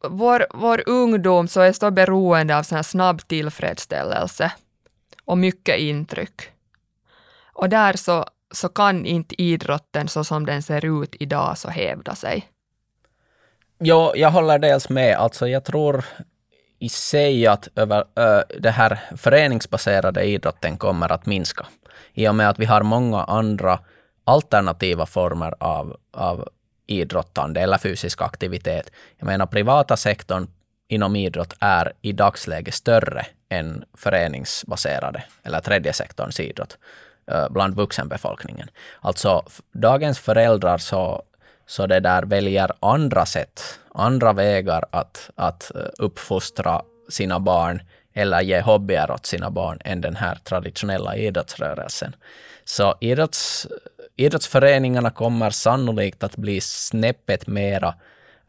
[0.07, 4.51] vår, vår ungdom så är så beroende av sån här snabb tillfredsställelse
[5.25, 6.41] och mycket intryck.
[7.53, 12.15] Och där så, så kan inte idrotten så som den ser ut idag så hävda
[12.15, 12.47] sig.
[13.83, 15.17] Jo, jag håller dels med.
[15.17, 16.05] Alltså jag tror
[16.79, 21.65] i sig att över, ö, det här föreningsbaserade idrotten kommer att minska.
[22.13, 23.79] I och med att vi har många andra
[24.23, 26.49] alternativa former av, av
[26.87, 28.91] idrottande eller fysisk aktivitet.
[29.17, 30.47] Jag menar privata sektorn
[30.87, 36.77] inom idrott är i dagsläget större än föreningsbaserade eller tredje sektorns idrott
[37.49, 38.67] bland vuxenbefolkningen.
[39.01, 41.23] Alltså dagens föräldrar så,
[41.71, 47.81] så det där väljer andra sätt, andra vägar att, att uppfostra sina barn
[48.13, 52.15] eller ge hobbyer åt sina barn än den här traditionella idrottsrörelsen.
[52.65, 53.67] Så idrotts,
[54.15, 57.87] idrottsföreningarna kommer sannolikt att bli snäppet mera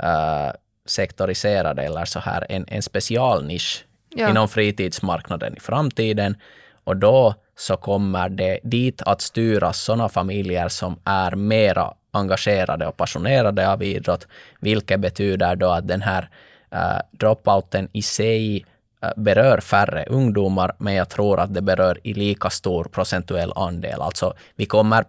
[0.02, 0.52] uh,
[0.86, 4.30] sektoriserade eller så här en, en specialnisch ja.
[4.30, 6.36] inom fritidsmarknaden i framtiden.
[6.84, 12.96] Och då så kommer det dit att styras sådana familjer som är mera engagerade och
[12.96, 14.26] passionerade av idrott,
[14.60, 16.28] vilket betyder då att den här
[16.74, 18.64] uh, dropouten i sig
[19.04, 24.02] uh, berör färre ungdomar, men jag tror att det berör i lika stor procentuell andel.
[24.02, 25.04] Alltså vi kommer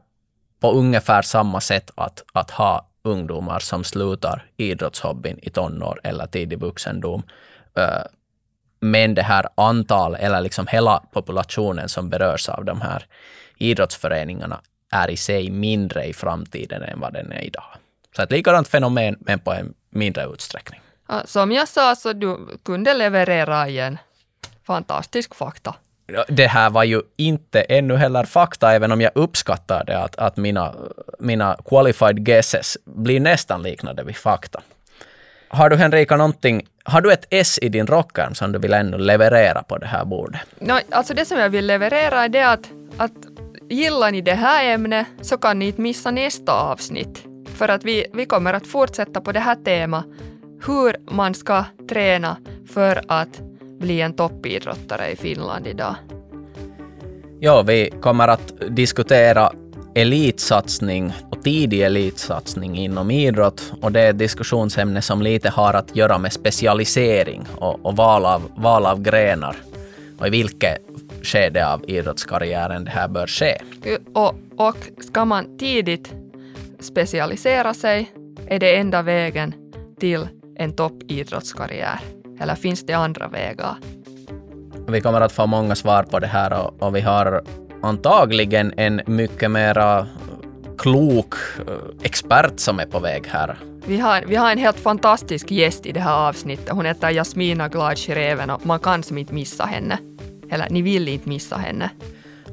[0.59, 6.59] på ungefär samma sätt att, att ha ungdomar som slutar idrottshobbyn i tonår eller tidig
[6.59, 7.23] vuxendom.
[7.79, 8.03] Uh,
[8.79, 13.05] men det här antal, eller liksom hela populationen som berörs av de här
[13.57, 14.59] idrottsföreningarna
[14.93, 17.63] är i sig mindre i framtiden än vad den är idag.
[18.15, 20.81] Så ett likadant fenomen, men på en mindre utsträckning.
[21.25, 23.97] Som jag sa, så du kunde leverera i en
[24.67, 25.75] fantastisk fakta.
[26.27, 30.37] Det här var ju inte ännu heller fakta, även om jag uppskattar det att, att
[30.37, 30.75] mina,
[31.19, 34.61] mina qualified guesses blir nästan liknande vid fakta.
[35.47, 38.97] Har du Henrika någonting, har du ett S i din rockärm som du vill ännu
[38.97, 40.41] leverera på det här bordet?
[40.59, 43.11] No, alltså det som jag vill leverera är det att, att
[43.73, 47.23] gillar ni det här ämnet så kan ni inte missa nästa avsnitt.
[47.55, 50.05] För att vi, vi kommer att fortsätta på det här temat,
[50.65, 52.37] hur man ska träna
[52.73, 53.41] för att
[53.79, 55.95] bli en toppidrottare i Finland idag.
[57.39, 59.51] Ja, vi kommer att diskutera
[59.95, 65.95] elitsatsning och tidig elitsatsning inom idrott och det är ett diskussionsämne som lite har att
[65.95, 69.55] göra med specialisering och, och val, av, val av grenar
[70.19, 70.77] och i vilket
[71.23, 73.57] skede av idrottskarriären det här bör ske.
[74.13, 76.13] Och, och ska man tidigt
[76.79, 78.11] specialisera sig
[78.47, 79.53] är det enda vägen
[79.99, 81.99] till en toppidrottskarriär.
[82.39, 83.75] Eller finns det andra vägar?
[84.87, 87.41] Vi kommer att få många svar på det här och, och vi har
[87.81, 90.07] antagligen en mycket mera
[90.77, 91.33] klok
[91.67, 93.57] eh, expert som är på väg här.
[93.85, 96.69] Vi har, vi har en helt fantastisk gäst i det här avsnittet.
[96.69, 99.97] Hon heter Jasmina Gladskireven och man kan som inte missa henne.
[100.53, 101.89] Eller ni vill inte missa henne.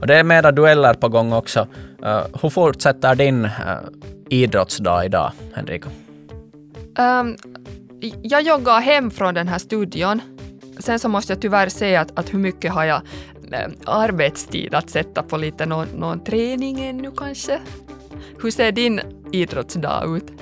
[0.01, 1.61] Och det är mera dueller på gång också.
[2.05, 3.51] Uh, hur fortsätter din uh,
[4.29, 5.89] idrottsdag idag, Henrika?
[6.99, 7.37] Um,
[8.23, 10.21] jag joggar hem från den här studion
[10.83, 13.03] sen så måste jag tyvärr säga att, att hur mycket har jag
[13.53, 17.61] eh, arbetstid att sätta på lite någon, någon träning ännu kanske?
[18.43, 19.01] Hur ser din
[19.33, 20.33] idrottsdag ut?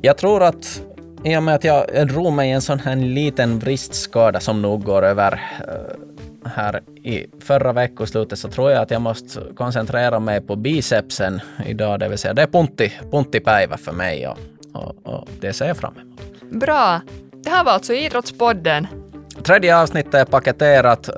[0.00, 0.82] Jag tror att
[1.24, 5.02] i och med att jag drog mig en sån här liten vristskada som nog går
[5.02, 6.01] över uh,
[6.44, 12.00] här i förra veckoslutet så tror jag att jag måste koncentrera mig på bicepsen idag,
[12.00, 14.38] det vill säga det är punti, puntipäivä för mig och,
[14.74, 16.60] och, och det ser jag fram emot.
[16.60, 17.00] Bra.
[17.32, 18.86] Det här var alltså Idrottspodden.
[19.42, 21.10] Tredje avsnittet är paketerat.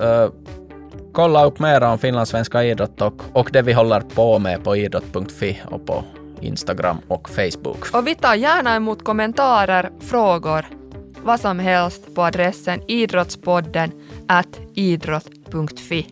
[1.13, 5.61] Kolla upp mer om finlandssvenska idrott och, och det vi håller på med på idrott.fi
[5.65, 6.03] och på
[6.41, 7.95] Instagram och Facebook.
[7.95, 10.65] Och vi tar gärna emot kommentarer, frågor,
[11.25, 13.91] vad som helst på adressen idrottspodden
[14.27, 16.07] at idrott.fi.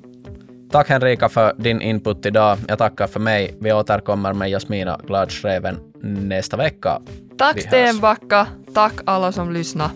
[0.72, 2.58] Tack Henrika för din input idag.
[2.68, 3.58] Jag tackar för mig.
[3.62, 7.02] Vi återkommer med Jasmina Gladschreven nästa vecka.
[7.38, 8.48] Tack Stenbacka.
[8.74, 9.90] Tack alla som lyssnar.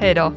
[0.00, 0.32] Hej då.